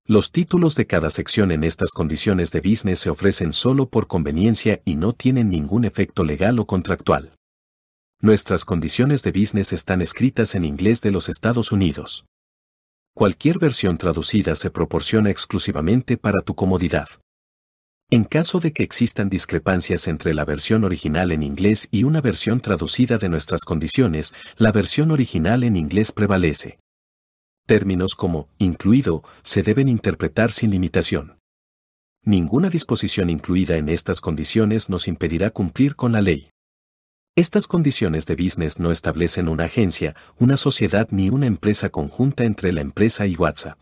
[0.08, 4.82] Los títulos de cada sección en estas condiciones de business se ofrecen solo por conveniencia
[4.86, 7.37] y no tienen ningún efecto legal o contractual.
[8.20, 12.26] Nuestras condiciones de business están escritas en inglés de los Estados Unidos.
[13.14, 17.08] Cualquier versión traducida se proporciona exclusivamente para tu comodidad.
[18.10, 22.60] En caso de que existan discrepancias entre la versión original en inglés y una versión
[22.60, 26.80] traducida de nuestras condiciones, la versión original en inglés prevalece.
[27.68, 31.38] Términos como incluido se deben interpretar sin limitación.
[32.24, 36.50] Ninguna disposición incluida en estas condiciones nos impedirá cumplir con la ley.
[37.38, 42.74] Estas condiciones de business no establecen una agencia, una sociedad ni una empresa conjunta entre
[42.74, 43.80] la empresa y WhatsApp.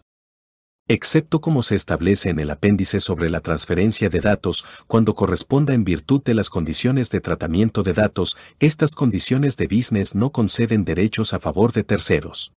[0.90, 5.86] Excepto como se establece en el apéndice sobre la transferencia de datos, cuando corresponda en
[5.86, 11.34] virtud de las condiciones de tratamiento de datos, estas condiciones de business no conceden derechos
[11.34, 12.52] a favor de terceros.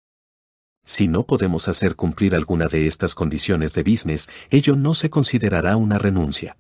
[0.84, 5.78] Si no podemos hacer cumplir alguna de estas condiciones de business, ello no se considerará
[5.78, 6.58] una renuncia.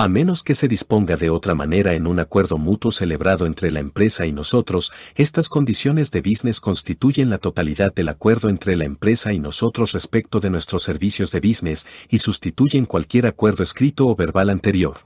[0.00, 3.80] A menos que se disponga de otra manera en un acuerdo mutuo celebrado entre la
[3.80, 9.32] empresa y nosotros, estas condiciones de business constituyen la totalidad del acuerdo entre la empresa
[9.32, 14.50] y nosotros respecto de nuestros servicios de business y sustituyen cualquier acuerdo escrito o verbal
[14.50, 14.98] anterior.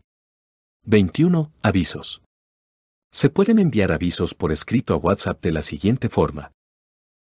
[0.84, 1.50] 21.
[1.62, 2.20] Avisos.
[3.10, 6.52] Se pueden enviar avisos por escrito a WhatsApp de la siguiente forma.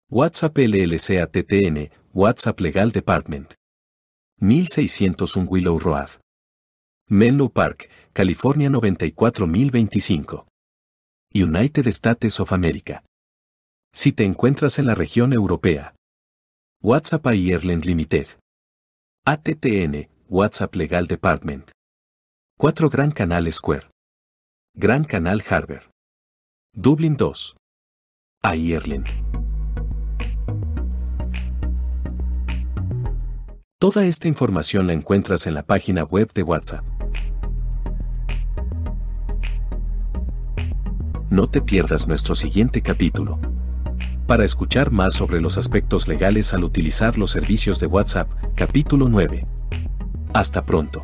[0.10, 3.54] WhatsApp LLC ATTN, WhatsApp Legal Department.
[4.42, 6.23] 1601 Willow Road.
[7.14, 10.48] Menlo Park, California 94025.
[11.36, 13.04] United States of America.
[13.94, 15.94] Si te encuentras en la región europea.
[16.82, 18.30] WhatsApp Ireland Limited.
[19.28, 21.70] ATTN, WhatsApp Legal Department.
[22.58, 23.92] 4 Gran Canal Square.
[24.74, 25.92] Gran Canal Harbor.
[26.74, 27.56] Dublin 2.
[28.42, 29.06] Ireland.
[33.78, 36.93] Toda esta información la encuentras en la página web de WhatsApp.
[41.34, 43.40] No te pierdas nuestro siguiente capítulo.
[44.28, 49.44] Para escuchar más sobre los aspectos legales al utilizar los servicios de WhatsApp, capítulo 9.
[50.32, 51.02] Hasta pronto.